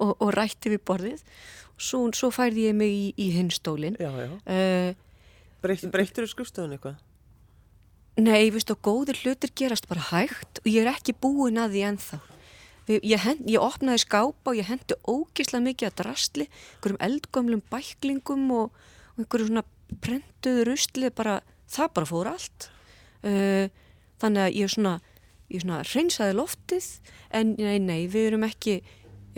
og, 0.00 0.14
og 0.16 0.32
rætti 0.36 0.72
við 0.72 0.82
borðið 0.88 1.22
svo, 1.80 2.06
svo 2.16 2.32
færði 2.34 2.70
ég 2.70 2.76
mig 2.76 2.92
í, 2.92 3.06
í 3.20 3.30
hinn 3.36 3.52
stólinn 3.52 3.96
Já, 4.00 4.10
já. 4.16 4.32
Breytt, 5.60 5.84
breyttur 5.92 6.24
þú 6.24 6.32
skrifstofun 6.32 6.74
eitthvað? 6.76 6.96
Nei, 8.18 8.50
viðst 8.50 8.72
og 8.74 8.80
góðir 8.82 9.20
hlutir 9.22 9.52
gerast 9.54 9.86
bara 9.88 10.02
hægt 10.10 10.58
og 10.64 10.68
ég 10.68 10.82
er 10.82 10.90
ekki 10.90 11.14
búin 11.14 11.60
að 11.60 11.76
því 11.76 11.84
ennþá. 11.90 12.18
Ég, 12.90 13.20
hend, 13.22 13.44
ég 13.46 13.62
opnaði 13.62 14.02
skápa 14.02 14.50
og 14.50 14.58
ég 14.58 14.66
hendi 14.66 14.96
ógislega 15.06 15.62
mikið 15.62 15.88
að 15.90 15.98
drastli, 16.00 16.46
einhverjum 16.74 17.02
eldgömlum 17.06 17.62
bæklingum 17.70 18.48
og, 18.56 18.72
og 19.14 19.22
einhverju 19.22 19.46
svona 19.46 19.62
prentuðu 20.02 20.64
rusli, 20.66 21.10
bara, 21.14 21.38
það 21.70 21.92
bara 21.94 22.10
fór 22.10 22.30
allt. 22.32 22.66
Uh, 23.22 23.70
þannig 24.18 24.42
að 24.42 24.58
ég 24.58 24.72
svona, 24.74 24.94
ég 25.52 25.62
svona 25.62 25.82
reynsaði 25.86 26.36
loftið 26.40 26.88
en 27.36 27.54
nei, 27.60 27.78
nei, 27.84 28.00
við 28.10 28.32
erum 28.32 28.48
ekki, 28.48 28.80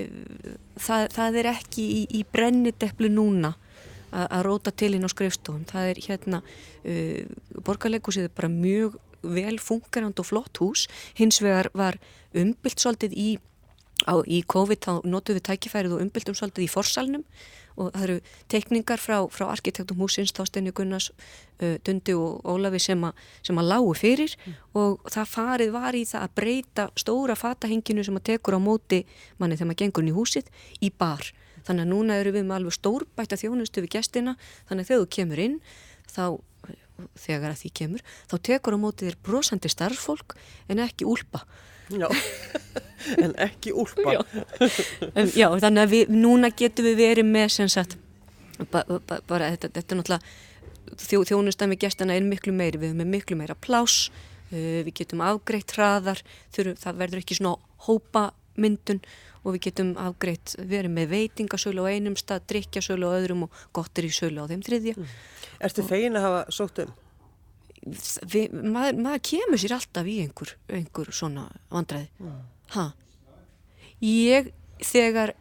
uh, 0.01 0.55
það, 0.81 1.11
það 1.19 1.41
er 1.43 1.51
ekki 1.53 1.85
í, 1.99 2.03
í 2.09 2.25
brennideplu 2.33 3.13
núna 3.13 3.53
að 4.13 4.27
að 4.39 4.45
róta 4.49 4.75
til 4.75 4.93
inn 4.97 5.07
á 5.07 5.11
skrifstofum. 5.11 5.65
Það 5.69 5.89
er 5.93 6.03
hérna, 6.07 6.43
uh, 6.85 7.63
borgarleikusið 7.65 8.29
er 8.29 8.37
bara 8.37 8.53
mjög 8.53 8.99
vel 9.23 9.59
fungerand 9.63 10.19
og 10.19 10.29
flott 10.29 10.61
hús. 10.63 10.89
Hins 11.19 11.41
vegar 11.43 11.71
var 11.75 11.99
umbylt 12.35 12.83
svolítið 12.83 13.17
í, 13.17 13.31
á, 14.07 14.19
í 14.27 14.43
COVID, 14.43 14.83
þá 14.83 14.93
notum 15.07 15.39
við 15.39 15.47
tækifærið 15.49 15.97
og 15.97 16.07
umbyltum 16.07 16.39
svolítið 16.39 16.67
í 16.67 16.71
forsalnum 16.73 17.27
og 17.81 17.93
það 17.95 18.03
eru 18.05 18.17
teikningar 18.53 19.01
frá, 19.01 19.17
frá 19.33 19.47
arkitektum 19.49 20.03
húsins, 20.03 20.35
Þásteinu 20.37 20.75
Gunnars, 20.77 21.09
uh, 21.63 21.79
Dundi 21.87 22.13
og 22.13 22.43
Ólafi 22.45 22.81
sem, 22.83 23.05
a, 23.05 23.13
sem 23.41 23.59
að 23.59 23.71
lágu 23.71 23.95
fyrir 23.97 24.35
og 24.77 25.01
það 25.09 25.31
farið 25.31 25.73
var 25.73 25.97
í 25.97 26.03
það 26.09 26.27
að 26.27 26.35
breyta 26.41 26.89
stóra 27.01 27.37
fatahenginu 27.39 28.05
sem 28.05 28.19
að 28.19 28.27
tekur 28.33 28.59
á 28.59 28.61
móti 28.61 29.03
manni 29.41 29.57
þegar 29.57 29.71
maður 29.71 29.83
gengur 29.85 30.05
inn 30.05 30.13
í 30.13 30.17
húsið 30.19 30.53
í 30.85 30.93
bar. 30.93 31.33
Þannig 31.67 31.87
að 31.87 31.93
núna 31.93 32.19
eru 32.21 32.33
við 32.35 32.47
með 32.47 32.59
alveg 32.59 32.77
stórbætta 32.77 33.39
þjónustu 33.41 33.85
við 33.85 33.95
gestina, 33.97 34.37
þannig 34.69 34.85
að 34.85 34.91
þegar 34.91 35.03
þú 35.03 35.11
kemur 35.17 35.43
inn, 35.43 35.59
þá, 36.11 36.25
þegar 37.25 37.53
að 37.53 37.61
því 37.63 37.73
kemur, 37.81 38.07
þá 38.31 38.37
tekur 38.49 38.77
á 38.77 38.79
móti 38.83 39.09
þér 39.09 39.19
brosandi 39.27 39.73
starffólk 39.73 40.37
en 40.71 40.83
ekki 40.83 41.09
úlpa. 41.09 41.45
Já, 41.93 42.09
en 43.21 43.35
ekki 43.43 43.75
úlpa. 43.77 44.15
Já. 44.17 44.21
Um, 45.13 45.29
já, 45.37 45.49
þannig 45.61 45.83
að 45.83 45.93
við, 45.93 46.15
núna 46.15 46.53
getum 46.57 46.89
við 46.89 47.01
verið 47.03 47.29
með 47.29 47.49
sem 47.59 47.71
sagt, 47.73 47.99
ba, 48.73 48.85
ba, 48.89 49.21
bara 49.29 49.51
þetta, 49.55 49.73
þetta 49.77 49.95
er 49.95 50.01
náttúrulega, 50.01 50.37
þjó, 51.03 51.25
þjónustan 51.33 51.75
við 51.75 51.83
gestina 51.87 52.17
er 52.17 52.25
miklu 52.27 52.55
meiri, 52.57 52.81
við 52.81 52.93
erum 52.93 53.03
með 53.03 53.11
miklu 53.17 53.39
meira 53.39 53.59
plás, 53.59 54.07
uh, 54.53 54.81
við 54.87 54.95
getum 55.03 55.25
afgreitt 55.27 55.75
hraðar, 55.77 56.23
það 56.55 57.03
verður 57.03 57.23
ekki 57.23 57.39
svona 57.39 57.59
hópa 57.87 58.31
myndun 58.61 59.03
og 59.43 59.57
við 59.57 59.65
getum 59.67 59.93
afgreitt, 60.01 60.55
verið 60.59 60.95
með 60.95 61.13
veitingasölu 61.13 61.85
á 61.85 61.93
einum 61.93 62.17
stað, 62.19 62.47
drikkjasölu 62.53 63.11
á 63.11 63.17
öðrum 63.19 63.47
og 63.49 63.63
gottir 63.75 64.07
í 64.07 64.13
sölu 64.15 64.45
á 64.45 64.51
þeim 64.51 64.63
þriðja. 64.67 64.95
Ertu 65.63 65.85
fegin 65.87 66.19
að 66.19 66.27
hafa 66.29 66.43
sótt 66.55 66.83
um? 66.85 66.93
Við, 67.83 68.53
maður, 68.55 68.99
maður 69.03 69.23
kemur 69.27 69.59
sér 69.59 69.77
alltaf 69.77 70.07
í 70.07 70.21
einhver, 70.23 70.55
einhver 70.71 71.11
svona 71.11 71.49
vandræði. 71.73 72.31
Ha? 72.77 72.89
Ég, 74.07 74.53
þegar, 74.79 75.35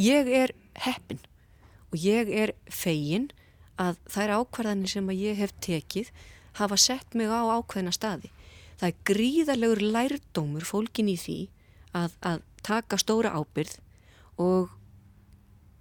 ég 0.00 0.30
er 0.32 0.54
heppin 0.86 1.20
og 1.92 2.00
ég 2.00 2.30
er 2.32 2.54
fegin 2.72 3.28
að 3.80 3.98
þær 4.10 4.38
ákvarðanir 4.40 4.90
sem 4.90 5.10
ég 5.12 5.36
hef 5.38 5.52
tekið 5.62 6.08
hafa 6.58 6.78
sett 6.78 7.14
mig 7.18 7.28
á 7.28 7.42
ákveðina 7.42 7.92
staði. 7.94 8.30
Það 8.78 8.88
er 8.88 9.00
gríðarlegur 9.10 9.82
lærdómur 9.94 10.66
fólkin 10.66 11.10
í 11.12 11.16
því 11.18 11.38
að, 11.96 12.16
að 12.24 12.42
taka 12.64 12.98
stóra 13.00 13.34
ábyrð 13.36 13.78
og 14.42 14.72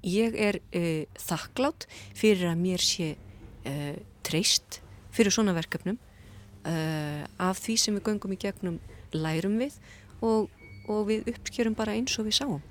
ég 0.04 0.36
er 0.36 0.60
uh, 0.76 1.04
þakklátt 1.20 1.88
fyrir 2.18 2.52
að 2.52 2.64
mér 2.64 2.84
sé 2.84 3.14
uh, 3.16 3.96
treyst 4.26 4.82
fyrir 5.14 5.34
svona 5.34 5.56
verkefnum 5.56 5.98
uh, 5.98 7.24
af 7.42 7.62
því 7.64 7.78
sem 7.80 7.98
við 7.98 8.10
göngum 8.10 8.36
í 8.36 8.40
gegnum 8.42 8.80
lærum 9.14 9.60
við 9.62 9.78
og, 10.24 10.50
og 10.90 11.06
við 11.10 11.30
uppskerum 11.34 11.78
bara 11.78 11.96
eins 11.98 12.16
og 12.20 12.28
við 12.28 12.40
sáum. 12.40 12.64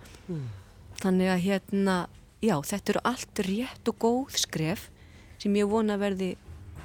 Þannig 1.02 1.33
að 1.33 1.44
hérna, 1.46 1.96
já, 2.42 2.55
þetta 2.66 2.94
eru 2.94 3.02
allt 3.11 3.42
rétt 3.46 3.90
og 3.90 3.98
góð 4.02 4.38
skref 4.44 4.88
sem 5.42 5.55
ég 5.59 5.68
vona 5.70 5.98
verði 6.00 6.35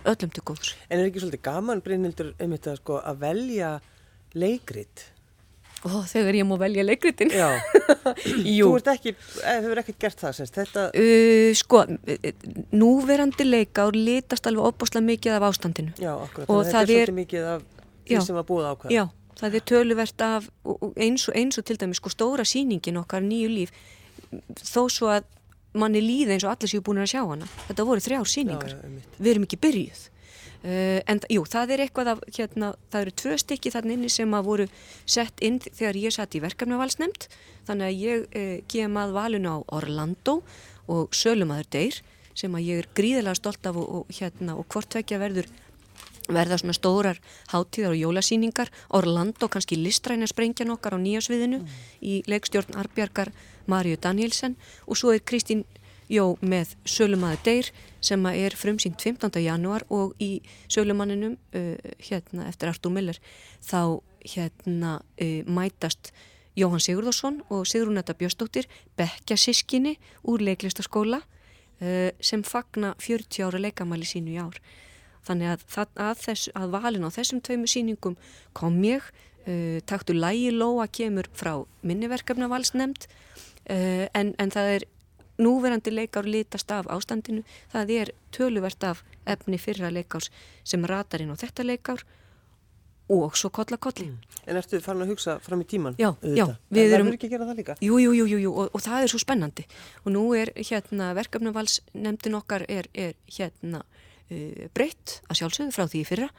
öllum 0.07 0.33
til 0.33 0.43
góðs. 0.45 0.73
En 0.89 1.01
er 1.01 1.09
ekki 1.09 1.21
svolítið 1.21 1.43
gaman, 1.45 1.83
Brynhildur, 1.85 2.33
einmitt 2.41 2.67
að, 2.69 2.79
sko, 2.81 2.99
að 3.01 3.21
velja 3.23 3.71
leikrit? 4.37 5.07
Ó, 5.85 6.01
þegar 6.09 6.35
ég 6.39 6.47
má 6.47 6.55
velja 6.59 6.83
leikritin. 6.85 7.29
Þú 8.67 8.69
ert 8.79 8.89
ekki, 8.95 9.13
eh, 9.43 9.59
hefur 9.61 9.81
ekkert 9.83 9.99
gert 10.01 10.23
það, 10.23 10.33
semst, 10.39 10.57
þetta, 10.57 10.85
Uh, 10.97 11.51
sko, 11.57 11.83
eh, 12.07 12.31
núverandi 12.73 13.45
leikár 13.45 13.93
litast 13.95 14.47
alveg 14.49 14.71
opbáslega 14.71 15.05
mikið 15.05 15.37
af 15.37 15.45
ástandinu. 15.51 15.93
já, 15.99 16.13
akkurat, 16.15 16.49
Og 16.49 16.65
það 16.65 16.81
er 16.81 16.87
svolítið 16.87 17.13
mikið 17.21 17.47
af 17.53 17.61
því 18.07 18.21
sem 18.25 18.35
var 18.35 18.43
búið 18.49 18.67
ákvæða. 18.71 18.91
Já, 18.97 19.03
það 19.37 19.55
er 19.59 19.65
töluvert 19.71 20.21
af 20.25 20.49
eins 20.97 21.27
og, 21.29 21.35
eins 21.35 21.57
og 21.57 21.65
til 21.65 21.77
dæmis 21.77 22.01
sko 22.01 22.09
stóra 22.09 22.45
sýningin 22.47 22.97
okkar 23.03 23.21
nýju 23.21 23.49
líf 23.53 23.71
þó 24.57 24.87
svo 24.89 25.11
að 25.13 25.23
manni 25.77 26.01
líði 26.01 26.33
eins 26.35 26.43
og 26.47 26.55
allir 26.55 26.71
séu 26.71 26.81
búin 26.81 27.03
að 27.03 27.11
sjá 27.13 27.21
hana. 27.27 27.45
Þetta 27.67 27.85
voru 27.85 28.01
þrjár 28.01 28.25
sýningar. 28.25 28.71
Já, 28.73 28.81
já. 28.81 29.17
Við 29.19 29.31
erum 29.35 29.43
ekki 29.45 29.59
byrjuð. 29.61 30.01
Uh, 30.65 30.99
en 31.05 31.21
jú, 31.29 31.43
það 31.45 31.75
er 31.75 31.83
eitthvað 31.85 32.11
af, 32.15 32.23
hérna, 32.33 32.71
það 32.91 33.03
eru 33.05 33.11
tvö 33.21 33.35
stykki 33.43 33.71
þarna 33.75 33.93
inni 33.93 34.09
sem 34.09 34.33
að 34.33 34.47
voru 34.47 34.65
sett 35.05 35.43
inn 35.45 35.59
þegar 35.61 35.99
ég 36.01 36.15
satt 36.15 36.33
í 36.33 36.41
verkefnavalsnemnd 36.41 37.27
þannig 37.67 37.85
að 37.91 38.01
ég 38.01 38.25
uh, 38.25 38.55
kem 38.71 38.97
að 38.97 39.13
valinu 39.19 39.53
á 39.53 39.57
Orlando 39.77 40.39
og 40.89 41.13
Sölumadur 41.13 41.69
Deyr 41.75 42.01
sem 42.37 42.57
að 42.57 42.67
ég 42.71 42.81
er 42.81 42.89
gríðilega 42.97 43.37
stolt 43.37 43.69
af 43.69 43.77
og, 43.77 43.87
og, 43.99 44.11
hérna, 44.17 44.57
og 44.57 44.65
hvort 44.73 44.89
tvekja 44.93 45.21
verður 45.21 45.49
verða 46.27 46.57
svona 46.59 46.75
stórar 46.75 47.19
hátíðar 47.53 47.93
og 47.95 48.01
jólasýningar. 48.01 48.71
Orlando, 48.89 49.47
kannski 49.47 49.77
listræna 49.79 50.27
sprengjan 50.27 50.73
okkar 50.73 50.97
á 50.97 50.99
nýjásviðinu 50.99 51.61
í 52.01 52.21
leikstjórn 52.27 52.75
Arbjarkar 52.79 53.31
Marju 53.67 53.97
Danielsen. 54.01 54.57
Og 54.87 54.99
svo 54.99 55.13
er 55.15 55.23
Kristín 55.23 55.63
Jó 56.07 56.37
með 56.39 56.71
Sölumadur 56.87 57.41
Deyr 57.43 57.67
sem 57.99 58.23
er 58.31 58.55
frumsýnt 58.55 59.01
15. 59.03 59.41
janúar 59.43 59.83
og 59.91 60.13
í 60.23 60.39
Sölumanninum 60.71 61.35
uh, 61.35 61.75
hérna 61.99 62.47
eftir 62.47 62.71
Artúr 62.71 62.93
Miller 62.95 63.19
þá 63.59 63.99
hérna 64.23 64.93
uh, 65.03 65.43
mætast 65.43 66.13
Jóhann 66.57 66.81
Sigurðarsson 66.81 67.41
og 67.51 67.67
Sigrunetta 67.67 68.15
Björstóttir 68.15 68.69
bekkja 68.97 69.35
sískinni 69.35 69.97
úr 70.23 70.47
leiklistaskóla 70.47 71.19
uh, 71.19 72.09
sem 72.23 72.43
fagna 72.47 72.95
40 73.03 73.43
ára 73.43 73.61
leikamæli 73.67 74.07
sínu 74.07 74.31
í 74.31 74.39
ár. 74.39 74.63
Þannig 75.27 75.57
að, 75.57 75.69
að, 75.99 76.19
þess, 76.23 76.51
að 76.55 76.75
valin 76.79 77.03
á 77.03 77.11
þessum 77.11 77.43
tveimu 77.43 77.67
síningum 77.67 78.15
kom 78.55 78.79
ég, 78.87 79.03
uh, 79.43 79.79
taktu 79.83 80.15
lægi 80.15 80.55
Lóa 80.55 80.87
kemur 80.87 81.27
frá 81.35 81.57
minniverkefnavalsnemnd 81.83 83.09
uh, 83.11 84.07
en, 84.07 84.37
en 84.39 84.55
það 84.55 84.77
er 84.77 84.93
núverandi 85.37 85.93
leikár 85.93 86.27
litast 86.27 86.71
af 86.71 86.89
ástandinu, 86.91 87.43
það 87.73 87.93
er 88.01 88.13
töluvert 88.35 88.83
af 88.83 89.03
efni 89.25 89.59
fyrra 89.61 89.91
leikárs 89.93 90.31
sem 90.63 90.85
ratar 90.85 91.21
inn 91.23 91.33
á 91.33 91.37
þetta 91.37 91.65
leikár 91.67 92.03
og 93.09 93.37
svo 93.39 93.49
kolla 93.49 93.77
kolli. 93.77 94.09
Mm. 94.09 94.37
En 94.47 94.59
ertu 94.59 94.79
farin 94.83 95.03
að 95.05 95.13
hugsa 95.13 95.37
fram 95.43 95.61
í 95.63 95.67
tíman? 95.67 95.95
Já, 95.99 96.09
já. 96.21 96.45
Við 96.71 96.93
erum... 96.95 97.07
Það 97.07 97.07
verður 97.07 97.17
ekki 97.17 97.27
að 97.27 97.33
gera 97.33 97.47
það 97.47 97.59
líka? 97.61 97.75
Jú, 97.83 97.99
jú, 98.03 98.13
jú, 98.15 98.39
jú, 98.43 98.51
og, 98.51 98.69
og 98.75 98.83
það 98.83 99.05
er 99.05 99.13
svo 99.13 99.21
spennandi. 99.23 99.65
Og 100.03 100.13
nú 100.15 100.23
er 100.35 100.51
hérna 100.55 101.09
verkefnavalsnemndin 101.17 102.37
okkar 102.39 102.67
er, 102.71 102.87
er 102.95 103.15
hérna 103.31 103.83
uh, 103.83 104.63
breytt 104.75 105.19
að 105.27 105.41
sjálfsögðu 105.41 105.75
frá 105.75 105.87
því 105.91 106.03
fyrra. 106.07 106.29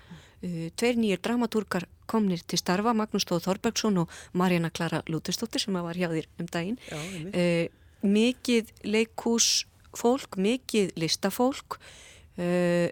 Uh, 0.41 0.69
tveir 0.79 1.01
nýjir 1.01 1.23
dramatúrkar 1.25 1.89
komnir 2.09 2.45
til 2.49 2.61
starfa, 2.61 2.95
Magnús 2.97 3.27
Stóð 3.27 3.45
Þorbergsson 3.49 4.05
og 4.05 4.21
Marjana 4.37 4.73
Klara 4.73 5.03
Lútustóttir 5.09 5.65
sem 5.65 5.77
var 5.77 6.01
hjá 6.01 6.09
þér 6.13 6.29
um 6.41 6.49
daginn. 6.53 6.81
Já, 6.89 7.01
uh, 7.29 7.88
mikið 8.05 8.73
leikús 8.87 9.67
fólk, 9.97 10.39
mikið 10.39 10.93
listafólk, 11.01 11.79
uh, 12.39 12.89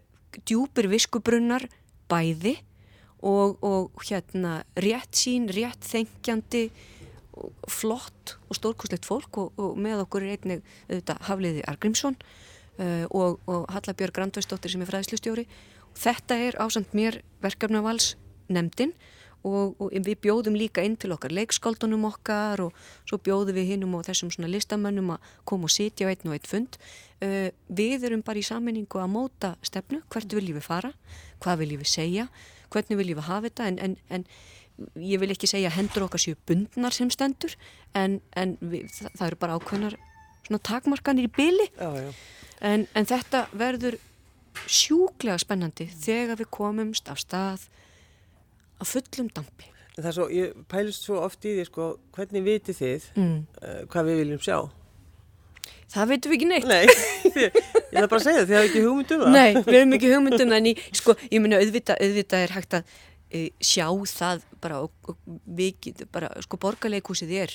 djúpir 0.46 0.90
viskubrunnar, 0.90 1.68
bæði 2.10 2.56
og, 3.26 3.56
og 3.64 4.04
hérna 4.06 4.60
rétt 4.78 5.16
sín, 5.16 5.48
rétt 5.50 5.86
þengjandi 5.86 6.68
flott 7.68 8.36
og 8.48 8.56
stórkoslegt 8.56 9.06
fólk 9.08 9.40
og, 9.42 9.56
og 9.60 9.80
með 9.80 10.04
okkur 10.06 10.24
er 10.24 10.36
einnig 10.36 10.62
þetta, 10.88 11.18
Hafliði 11.28 11.64
Argrímsson 11.68 12.16
uh, 12.16 13.04
og, 13.10 13.42
og 13.48 13.66
Hallabjörg 13.74 14.16
Grandvæsdóttir 14.16 14.72
sem 14.72 14.84
er 14.84 14.90
fræðslustjóri. 14.90 15.46
Þetta 15.96 16.38
er 16.48 16.58
ásand 16.60 16.92
mér 16.96 17.20
verkefnavals 17.44 18.14
nefndin 18.52 18.94
og, 19.46 19.76
og 19.80 19.94
við 19.94 20.18
bjóðum 20.26 20.58
líka 20.58 20.84
inn 20.84 20.96
til 20.98 21.12
okkar 21.14 21.34
leikskóldunum 21.36 22.08
okkar 22.10 22.64
og 22.66 22.86
svo 23.06 23.20
bjóðum 23.22 23.56
við 23.56 23.72
hinnum 23.72 23.94
og 23.98 24.06
þessum 24.08 24.32
svona 24.34 24.50
listamönnum 24.50 25.14
að 25.14 25.30
koma 25.48 25.70
og 25.70 25.74
sitja 25.74 26.08
á 26.08 26.12
einn 26.12 26.32
og 26.32 26.36
einn 26.36 26.50
fund. 26.50 26.80
Uh, 27.22 27.48
við 27.72 28.04
erum 28.10 28.26
bara 28.26 28.42
í 28.42 28.44
saminningu 28.44 29.00
að 29.00 29.12
móta 29.14 29.54
stefnu, 29.64 30.02
hvert 30.12 30.34
viljum 30.36 30.58
við 30.58 30.66
fara 30.66 30.92
hvað 31.40 31.62
viljum 31.62 31.82
við 31.82 31.92
segja 31.92 32.28
hvernig 32.72 33.00
viljum 33.00 33.20
við 33.20 33.28
hafa 33.28 33.48
þetta 33.48 33.68
en, 33.70 33.78
en, 33.86 33.96
en 34.10 34.26
ég 35.00 35.20
vil 35.22 35.32
ekki 35.32 35.48
segja 35.50 35.72
hendur 35.72 36.06
okkar 36.06 36.22
séu 36.22 36.38
bundnar 36.48 36.94
sem 36.94 37.10
stendur 37.12 37.54
en, 37.96 38.20
en 38.36 38.56
við, 38.60 38.90
það, 38.92 39.12
það 39.14 39.28
eru 39.28 39.40
bara 39.44 39.56
ákveðnar 39.56 39.96
svona 40.46 40.62
takmarkanir 40.70 41.28
í 41.28 41.32
byli 41.36 41.68
en, 41.80 42.86
en 42.92 43.08
þetta 43.08 43.46
verður 43.56 43.98
sjúklega 44.66 45.38
spennandi 45.40 45.88
þegar 45.92 46.40
við 46.40 46.52
komumst 46.54 47.08
af 47.12 47.20
stað 47.22 47.66
að 48.80 48.92
fullum 48.94 49.32
dampi 49.36 49.72
Það 49.96 50.08
er 50.10 50.12
svo, 50.12 50.26
ég 50.28 50.56
pælist 50.68 51.06
svo 51.06 51.22
oft 51.24 51.46
í 51.48 51.54
því 51.56 51.62
sko, 51.70 51.84
hvernig 52.12 52.42
viti 52.44 52.74
þið 52.76 53.06
mm. 53.16 53.38
uh, 53.62 53.78
hvað 53.92 54.10
við 54.10 54.20
viljum 54.22 54.42
sjá 54.44 54.58
Það 55.92 56.10
veitum 56.10 56.32
við 56.32 56.36
ekki 56.36 56.48
neitt. 56.50 56.66
Nei, 56.66 56.86
ég 57.44 57.56
ætla 57.56 58.08
bara 58.10 58.18
að 58.18 58.24
segja 58.24 58.40
það, 58.40 58.48
þið 58.48 58.56
hafa 58.56 58.68
ekki 58.68 58.82
hugmyndum 58.84 59.22
það. 59.22 59.36
Nei, 59.36 59.52
við 59.54 59.76
hefum 59.78 59.94
ekki 59.96 60.10
hugmyndum 60.12 60.50
það, 60.50 60.58
en 60.58 60.68
ég, 60.68 60.82
sko, 60.98 61.14
ég 61.30 61.42
minna 61.44 61.60
auðvitað, 61.62 62.00
auðvitað 62.02 62.44
er 62.46 62.54
hægt 62.56 62.76
að 62.76 62.96
e, 63.30 63.42
sjá 63.62 63.86
það 64.10 64.44
bara, 64.64 64.80
og, 64.82 65.12
og 65.12 65.38
við, 65.60 66.04
bara, 66.14 66.30
sko, 66.44 66.58
borgarleikúsið 66.66 67.34
er 67.44 67.54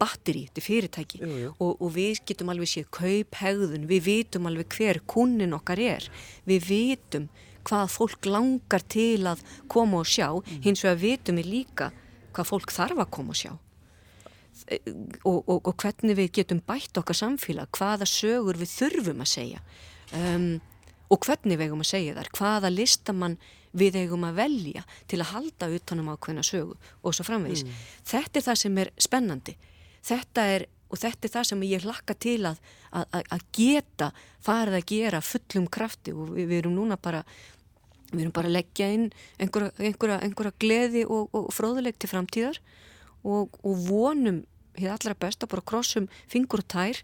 batteri, 0.00 0.44
þetta 0.48 0.62
er 0.62 0.66
fyrirtæki 0.68 1.20
jú, 1.22 1.32
jú. 1.38 1.50
Og, 1.62 1.74
og 1.82 1.92
við 1.94 2.22
getum 2.30 2.50
alveg 2.54 2.70
séð 2.70 2.88
kauphegðun, 2.94 3.88
við 3.90 4.06
vitum 4.08 4.48
alveg 4.50 4.78
hver 4.78 5.00
kunnin 5.10 5.54
okkar 5.56 5.82
er, 5.82 6.08
við 6.48 6.70
vitum 6.70 7.28
hvað 7.64 7.92
fólk 7.94 8.28
langar 8.30 8.84
til 8.92 9.26
að 9.30 9.42
koma 9.72 10.02
og 10.02 10.08
sjá, 10.08 10.28
mm. 10.30 10.62
hins 10.66 10.84
vegar 10.84 11.00
vitum 11.02 11.40
við 11.40 11.50
líka 11.50 11.90
hvað 12.34 12.50
fólk 12.50 12.74
þarf 12.74 13.04
að 13.04 13.12
koma 13.14 13.34
og 13.34 13.40
sjá 13.40 13.52
og, 15.26 15.40
og, 15.50 15.58
og 15.58 15.74
hvernig 15.82 16.16
við 16.18 16.30
getum 16.38 16.60
bætt 16.64 16.96
okkar 17.00 17.18
samfélag, 17.18 17.72
hvaða 17.74 18.06
sögur 18.08 18.58
við 18.60 18.70
þurfum 18.70 19.24
að 19.24 19.32
segja 19.32 19.64
um, 20.14 20.54
og 21.12 21.26
hvernig 21.26 21.58
við 21.58 21.68
eigum 21.68 21.84
að 21.84 21.90
segja 21.90 22.16
þar, 22.16 22.30
hvaða 22.38 22.70
listamann 22.72 23.36
við 23.74 23.98
eigum 24.04 24.24
að 24.28 24.38
velja 24.38 24.84
til 25.10 25.20
að 25.20 25.32
halda 25.32 25.70
utanum 25.76 26.12
ákveðna 26.14 26.44
sögu 26.46 26.76
og 27.02 27.16
svo 27.16 27.26
framvegis. 27.26 27.64
Mm. 27.66 27.82
Þetta 28.06 28.40
er 28.40 28.46
það 28.46 28.60
sem 28.60 28.80
er 28.82 28.90
spennandi. 29.02 29.54
Þetta 30.04 30.46
er, 30.54 30.66
og 30.90 31.00
þetta 31.00 31.28
er 31.28 31.34
það 31.34 31.48
sem 31.50 31.64
ég 31.66 31.84
hlakka 31.86 32.16
til 32.20 32.38
að, 32.50 32.60
að, 32.92 33.20
að 33.34 33.44
geta 33.56 34.10
farið 34.44 34.78
að 34.78 34.88
gera 34.92 35.22
fullum 35.24 35.68
krafti. 35.72 36.14
Og 36.14 36.34
við, 36.36 36.48
við 36.52 36.62
erum 36.62 36.76
núna 36.78 36.98
bara 37.00 37.24
við 38.12 38.26
erum 38.26 38.34
bara 38.36 38.50
að 38.50 38.56
leggja 38.58 38.90
inn 38.94 39.08
einhverja, 39.42 39.72
einhverja, 39.80 40.20
einhverja 40.22 40.58
gleði 40.62 41.04
og, 41.08 41.32
og 41.34 41.48
fróðuleg 41.54 41.98
til 41.98 42.12
framtíðar. 42.12 42.60
Og, 43.24 43.56
og 43.64 43.86
vonum 43.88 44.42
hér 44.78 44.94
allra 44.94 45.16
best 45.18 45.42
að 45.44 45.54
bara 45.54 45.66
krossum 45.66 46.08
fingur 46.30 46.62
og 46.62 46.70
tær 46.70 47.00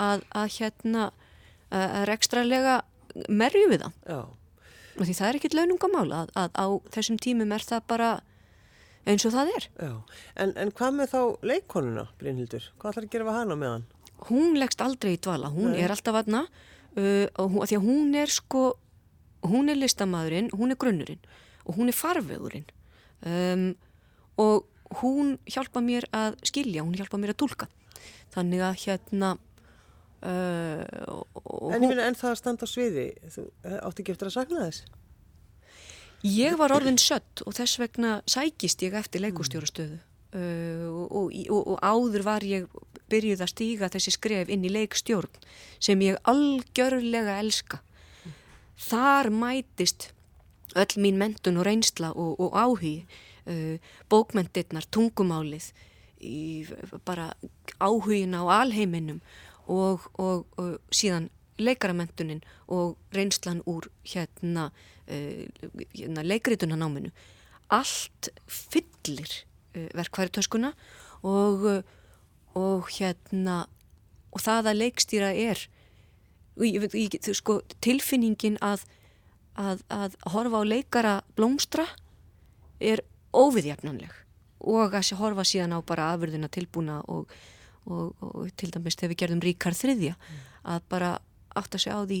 að, 0.00 0.24
að 0.34 0.48
hérna 0.58 1.10
að 1.72 2.06
rekstralega 2.10 2.80
merju 3.32 3.68
við 3.70 3.84
það. 3.86 3.98
Já. 4.08 4.20
og 4.92 5.06
því 5.08 5.14
það 5.16 5.28
er 5.28 5.38
ekkit 5.38 5.56
launungamál 5.56 6.08
að, 6.12 6.32
að 6.36 6.50
á 6.60 6.66
þessum 6.94 7.18
tímum 7.22 7.54
er 7.56 7.64
það 7.64 7.86
bara 7.88 8.10
eins 9.08 9.26
og 9.26 9.34
það 9.34 9.52
er 9.56 9.66
en, 9.82 10.54
en 10.54 10.70
hvað 10.76 10.98
með 10.98 11.12
þá 11.14 11.20
leikonuna 11.50 12.06
Brynhildur? 12.20 12.68
Hvað 12.78 12.94
ætlar 12.94 13.08
að 13.08 13.14
gera 13.14 13.28
við 13.28 13.38
hana 13.40 13.58
með 13.58 13.74
hann? 13.76 13.88
Hún 14.28 14.58
leggst 14.60 14.84
aldrei 14.84 15.16
í 15.16 15.20
dvala, 15.22 15.50
hún 15.50 15.72
Nei. 15.72 15.80
er 15.82 15.94
alltaf 15.94 16.20
aðna 16.20 16.44
uh, 16.46 17.26
og 17.42 17.64
því 17.66 17.78
að 17.80 17.86
hún 17.88 18.14
er 18.20 18.32
sko 18.32 18.64
hún 19.42 19.72
er 19.72 19.78
listamæðurinn, 19.80 20.52
hún 20.54 20.74
er 20.74 20.78
grunnurinn 20.78 21.22
og 21.66 21.78
hún 21.78 21.90
er 21.90 21.96
farvegurinn 21.96 22.68
um, 23.26 23.72
og 24.40 24.68
hún 25.02 25.36
hjálpa 25.50 25.82
mér 25.84 26.06
að 26.14 26.36
skilja, 26.46 26.84
hún 26.84 26.96
hjálpa 26.98 27.20
mér 27.20 27.34
að 27.34 27.42
tólka 27.42 27.68
þannig 28.34 28.62
að 28.64 28.78
hérna 28.84 29.34
uh, 30.22 30.82
en, 31.72 31.82
minna, 31.82 32.06
en 32.06 32.18
það 32.18 32.34
að 32.34 32.40
standa 32.40 32.68
á 32.68 32.70
sviði 32.70 33.06
þú 33.34 33.46
eh, 33.66 33.78
átti 33.80 34.04
ekki 34.04 34.14
eftir 34.14 34.30
að 34.30 34.36
sakna 34.38 34.66
þess 34.68 35.00
Ég 36.22 36.54
var 36.58 36.70
orðin 36.70 37.00
sött 37.02 37.42
og 37.42 37.56
þess 37.56 37.80
vegna 37.82 38.20
sækist 38.30 38.82
ég 38.86 38.94
eftir 38.94 39.24
leikustjórastöðu 39.24 39.98
uh, 39.98 40.88
og, 41.02 41.32
og, 41.34 41.62
og 41.74 41.78
áður 41.82 42.26
var 42.28 42.46
ég 42.46 42.68
byrjuð 43.10 43.42
að 43.42 43.50
stíga 43.50 43.90
þessi 43.92 44.14
skref 44.14 44.52
inn 44.52 44.64
í 44.64 44.70
leikstjórn 44.72 45.42
sem 45.82 46.00
ég 46.06 46.20
algjörlega 46.30 47.40
elska. 47.42 47.82
Þar 48.78 49.32
mætist 49.34 50.12
öll 50.78 50.94
mín 51.02 51.18
mentun 51.20 51.58
og 51.60 51.66
reynsla 51.68 52.12
og, 52.14 52.38
og 52.40 52.56
áhugi. 52.56 53.02
Uh, 53.42 53.82
bókmendirnar, 54.06 54.86
tungumálið 54.94 55.72
í, 56.22 56.62
bara 57.02 57.32
áhugin 57.82 58.36
á 58.38 58.46
alheiminum 58.62 59.18
og, 59.66 60.06
og, 60.14 60.46
og 60.54 60.78
síðan 60.94 61.26
leikaramentunin 61.58 62.44
og 62.70 62.94
reynslan 63.14 63.64
úr 63.66 63.90
hérna, 64.06 64.70
uh, 65.08 65.82
hérna 65.94 66.24
leikritunarnáminu 66.26 67.12
allt 67.72 68.32
fyllir 68.46 69.30
uh, 69.76 69.88
verkværitöskuna 69.96 70.72
og, 71.22 71.84
og 72.58 72.90
hérna 72.98 73.62
og 74.32 74.40
það 74.40 74.72
að 74.72 74.80
leikstýra 74.80 75.30
er 75.36 75.60
sko, 77.36 77.60
tilfinningin 77.84 78.58
að, 78.64 78.84
að, 79.56 79.84
að 79.92 80.16
horfa 80.34 80.60
á 80.60 80.64
leikara 80.64 81.14
blómstra 81.36 81.86
er 82.80 83.04
óviðjafnanleg 83.32 84.12
og 84.62 84.94
að 84.94 85.14
horfa 85.18 85.44
síðan 85.48 85.76
á 85.76 85.80
bara 85.84 86.12
afurðina 86.12 86.50
tilbúna 86.52 87.00
og, 87.10 87.30
og, 87.86 88.12
og 88.20 88.50
til 88.56 88.70
dæmis 88.74 88.96
þegar 88.98 89.12
við 89.12 89.20
gerðum 89.22 89.44
Ríkard 89.44 89.78
þriðja 89.78 90.16
mm. 90.16 90.42
að 90.74 90.84
bara 90.92 91.12
átt 91.58 91.74
að 91.74 91.84
segja 91.84 91.98
á 91.98 92.02
því 92.04 92.20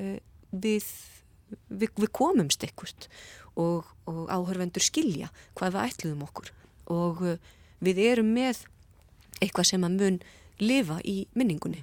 uh, 0.00 0.16
við, 0.50 0.88
við, 1.68 1.90
við 1.96 2.10
komumst 2.14 2.64
ekkert 2.66 3.08
og, 3.54 3.86
og 4.08 4.24
áhörvendur 4.32 4.84
skilja 4.84 5.30
hvað 5.58 5.76
við 5.76 5.90
ætluðum 5.90 6.24
okkur. 6.26 6.50
Og 6.92 7.22
uh, 7.24 7.36
við 7.84 8.02
erum 8.06 8.32
með 8.36 8.64
eitthvað 9.40 9.70
sem 9.72 9.86
að 9.86 10.00
mun 10.00 10.18
lifa 10.62 10.98
í 11.04 11.18
minningunni. 11.36 11.82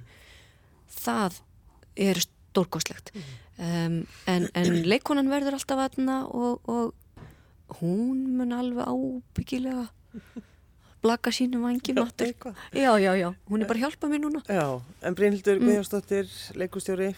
Það 0.94 1.40
er 1.94 2.20
stórkoslegt 2.24 3.12
um, 3.14 4.00
en, 4.30 4.48
en 4.50 4.80
leikonan 4.86 5.30
verður 5.30 5.58
alltaf 5.58 5.84
aðna 5.84 6.24
og 6.26 6.94
hún 7.80 8.24
mun 8.38 8.54
alveg 8.54 8.86
ábyggilega 8.86 9.86
blaka 11.04 11.32
sínum 11.34 11.66
vangim 11.68 12.00
áttur 12.00 12.32
já, 12.72 12.92
já, 12.98 13.12
já, 13.20 13.28
hún 13.50 13.62
er 13.62 13.68
bara 13.68 13.78
að 13.78 13.84
hjálpa 13.84 14.08
mér 14.08 14.22
núna. 14.24 14.40
Já, 14.48 14.80
en 15.04 15.16
Brynhildur 15.18 15.60
mm. 15.60 15.68
Guðjónsdóttir 15.68 16.30
leikustjóri, 16.56 17.10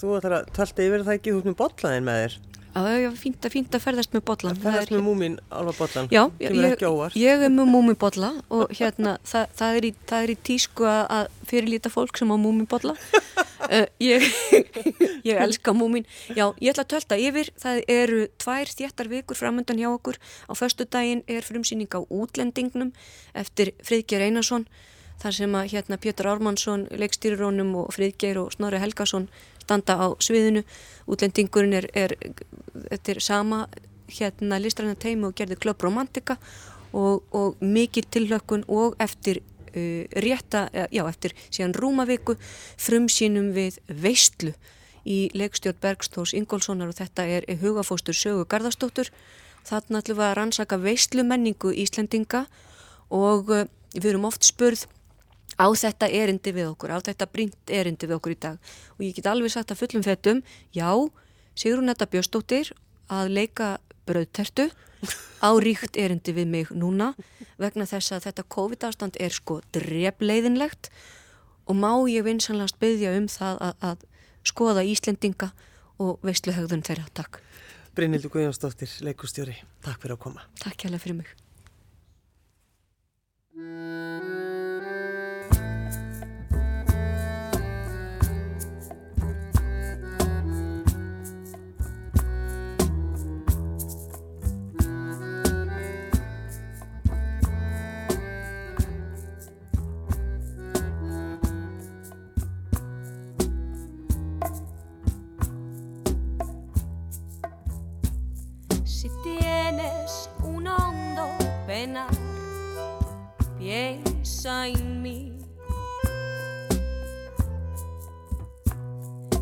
þú 0.00 0.16
ætlar 0.16 0.38
að 0.40 0.54
talta 0.56 0.86
yfir 0.86 1.04
það 1.04 1.18
ekki, 1.18 1.34
þú 1.34 1.42
ert 1.42 1.50
með 1.50 1.58
botlaðin 1.60 2.08
með 2.08 2.22
þér 2.24 2.38
Já, 2.70 2.98
já, 3.02 3.10
fínt 3.18 3.44
að, 3.44 3.54
fínt 3.56 3.74
að 3.74 3.84
ferðast 3.84 4.14
með 4.14 4.24
botlan 4.30 4.58
Það 4.58 4.66
ferðast 4.68 4.94
með 4.94 5.04
múmin 5.06 5.38
alvar 5.50 5.78
botlan 5.78 6.10
Já, 6.12 6.22
ég, 6.42 6.84
ég 7.18 7.44
er 7.46 7.52
með 7.52 7.70
múmin 7.72 7.98
botla 7.98 8.32
og 8.48 8.70
hérna, 8.78 9.16
það, 9.26 9.56
það, 9.58 9.78
er 9.80 9.88
í, 9.88 9.92
það 10.10 10.26
er 10.26 10.32
í 10.32 10.36
tísku 10.50 10.86
að 10.90 11.30
fyrirlita 11.50 11.92
fólk 11.92 12.20
sem 12.20 12.30
á 12.30 12.36
múmin 12.38 12.68
botla 12.70 12.94
uh, 12.94 13.86
ég, 14.10 14.26
ég 15.28 15.42
elska 15.42 15.74
múmin 15.74 16.06
Já, 16.36 16.46
ég 16.60 16.70
ætla 16.70 16.84
að 16.84 16.92
tölta 16.94 17.18
yfir. 17.18 17.50
Það 17.60 17.80
eru 17.90 18.20
tvær 18.40 18.70
þéttar 18.70 19.10
vikur 19.10 19.38
framöndan 19.38 19.80
hjá 19.80 19.88
okkur. 19.90 20.18
Á 20.46 20.52
förstu 20.58 20.86
daginn 20.86 21.24
er 21.30 21.46
frumsýning 21.46 21.90
á 21.90 22.00
útlendingnum 22.06 22.92
eftir 23.34 23.74
Fridgjör 23.86 24.26
Einarsson 24.28 24.66
þar 25.20 25.36
sem 25.36 25.54
að 25.58 25.68
hérna 25.74 25.98
Pétur 26.00 26.30
Ármannsson, 26.30 26.86
leikstýrirónum 26.96 27.74
og 27.82 27.92
Fríðgeir 27.94 28.40
og 28.40 28.54
Snorri 28.54 28.80
Helgason 28.80 29.28
standa 29.60 29.98
á 30.00 30.06
sviðinu. 30.22 30.64
Útlendingurinn 31.10 31.76
er, 31.76 31.86
er, 31.94 32.16
þetta 32.88 33.14
er 33.14 33.22
sama 33.24 33.60
hérna 34.10 34.58
listræna 34.62 34.96
teimi 34.98 35.28
og 35.28 35.36
gerði 35.38 35.58
Club 35.60 35.82
Romantica 35.84 36.38
og, 36.92 37.22
og 37.30 37.60
mikil 37.62 38.06
tilhlökkun 38.10 38.64
og 38.68 38.96
eftir 38.98 39.42
uh, 39.76 40.04
rétta, 40.24 40.68
já 40.90 41.04
eftir 41.06 41.36
síðan 41.50 41.76
Rúmavíku 41.76 42.36
frumsýnum 42.80 43.52
við 43.54 43.78
Veistlu 43.86 44.54
í 45.06 45.28
leikstjórn 45.34 45.78
Bergstórs 45.80 46.34
Ingólfssonar 46.36 46.90
og 46.90 46.98
þetta 46.98 47.26
er 47.26 47.46
hugafóstur 47.62 48.16
sögu 48.16 48.44
Garðarstóttur. 48.48 49.12
Þarna 49.64 50.00
ætlum 50.00 50.18
við 50.18 50.26
að 50.26 50.36
rannsaka 50.38 50.80
Veistlu 50.80 51.24
menningu 51.24 51.72
Íslendinga 51.72 52.46
og 53.10 53.52
uh, 53.52 53.68
við 53.94 54.14
erum 54.14 54.26
oft 54.28 54.48
spurð 54.48 54.88
á 55.60 55.66
þetta 55.68 56.08
erindi 56.08 56.54
við 56.56 56.70
okkur, 56.72 56.94
á 56.96 56.98
þetta 57.04 57.28
brínt 57.28 57.72
erindi 57.72 58.08
við 58.08 58.16
okkur 58.16 58.34
í 58.34 58.40
dag 58.40 58.72
og 58.96 59.04
ég 59.04 59.16
get 59.18 59.28
alveg 59.28 59.52
sagt 59.52 59.74
að 59.74 59.82
fullum 59.82 60.06
fettum, 60.06 60.42
já, 60.72 60.88
Sigrun 61.58 61.92
Etta 61.92 62.08
Björnstóttir 62.08 62.72
að 63.12 63.34
leika 63.36 63.74
bröðtertu 64.08 64.70
á 65.44 65.50
ríkt 65.60 65.96
erindi 66.00 66.32
við 66.36 66.48
mig 66.48 66.70
núna 66.72 67.12
vegna 67.60 67.86
þess 67.88 68.14
að 68.16 68.28
þetta 68.28 68.46
COVID-ástand 68.56 69.18
er 69.20 69.34
sko 69.34 69.60
drefleiðinlegt 69.74 70.90
og 71.68 71.76
má 71.76 71.92
ég 72.10 72.24
vinsanlast 72.26 72.80
byggja 72.80 73.14
um 73.18 73.28
það 73.30 73.60
að, 73.68 73.74
að 73.90 74.06
skoða 74.46 74.86
Íslendinga 74.88 75.50
og 76.00 76.18
veistluhegðun 76.24 76.84
þeirra. 76.86 77.06
Takk. 77.14 77.42
Brynildur 77.96 78.32
Guðjónsdóttir, 78.32 78.92
leikustjóri, 79.04 79.58
takk 79.84 80.00
fyrir 80.00 80.16
að 80.16 80.22
koma. 80.24 80.46
Takk 80.62 80.86
hjálpa 80.86 81.02
fyrir 81.02 81.20
mig. 81.20 81.36
Piensa 113.58 114.66
en 114.66 115.02
mí. 115.02 115.38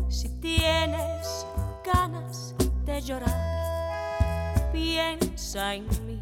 Si 0.07 0.29
tienes 0.39 1.45
ganas 1.83 2.53
de 2.85 3.01
llorar, 3.01 4.71
piensa 4.71 5.75
en 5.75 5.87
mí. 6.05 6.21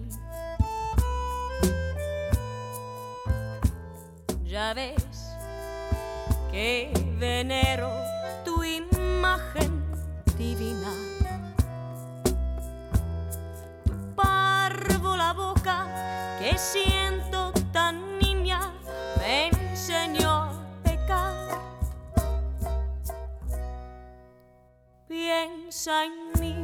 Ya 4.45 4.73
ves 4.73 5.35
que 6.51 6.91
venero 7.19 8.06
siento 16.57 17.51
tan 17.71 18.17
niña 18.19 18.71
me 19.19 19.47
enseñó 19.47 20.31
a 20.31 20.53
pecar. 20.83 21.33
Piensa 25.07 26.05
en 26.05 26.13
mí 26.39 26.55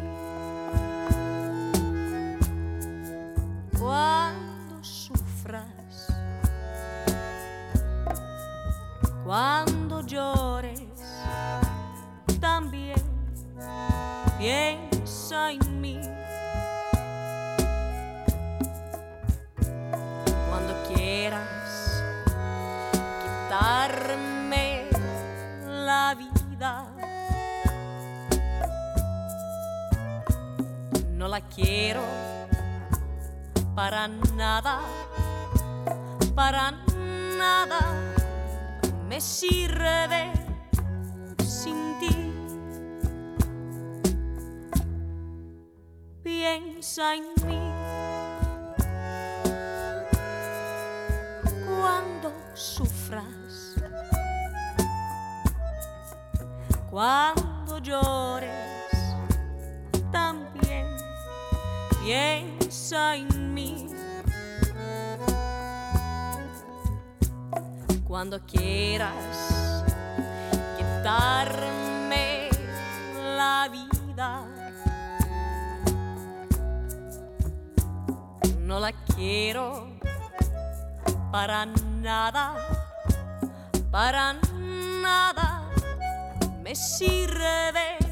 cuando 3.77 4.83
sufras, 4.83 6.07
cuando 9.23 9.72
No 31.11 31.27
la 31.27 31.41
quiero 31.41 32.01
para 33.75 34.07
nada, 34.07 34.79
para 36.33 36.71
nada 37.37 37.79
me 39.09 39.19
sirve 39.19 40.31
sin 41.45 41.99
ti. 41.99 42.33
Piensa 46.23 47.15
en 47.15 47.23
mí. 47.45 47.73
cuando 51.67 52.31
sufras, 52.53 53.42
cuando 56.93 57.79
llores, 57.79 58.51
también 60.11 60.85
piensa 62.03 63.15
en 63.15 63.51
mí. 63.51 63.87
Cuando 68.03 68.39
quieras 68.45 69.83
quitarme 70.77 72.49
la 73.35 73.67
vida, 73.71 74.45
no 78.59 78.79
la 78.79 78.91
quiero 79.15 79.87
para 81.31 81.65
nada, 81.65 82.53
para 83.89 84.33
nada 85.01 85.52
me 86.63 86.75
sirve 86.75 88.02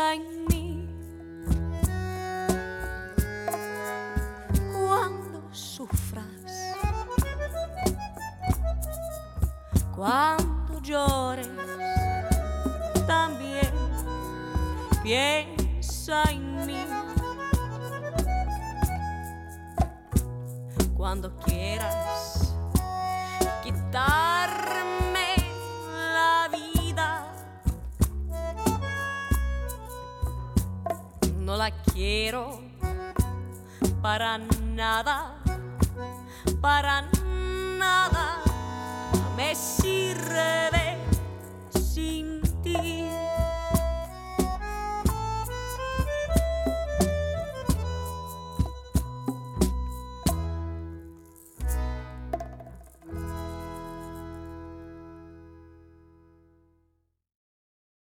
xanh 0.00 0.29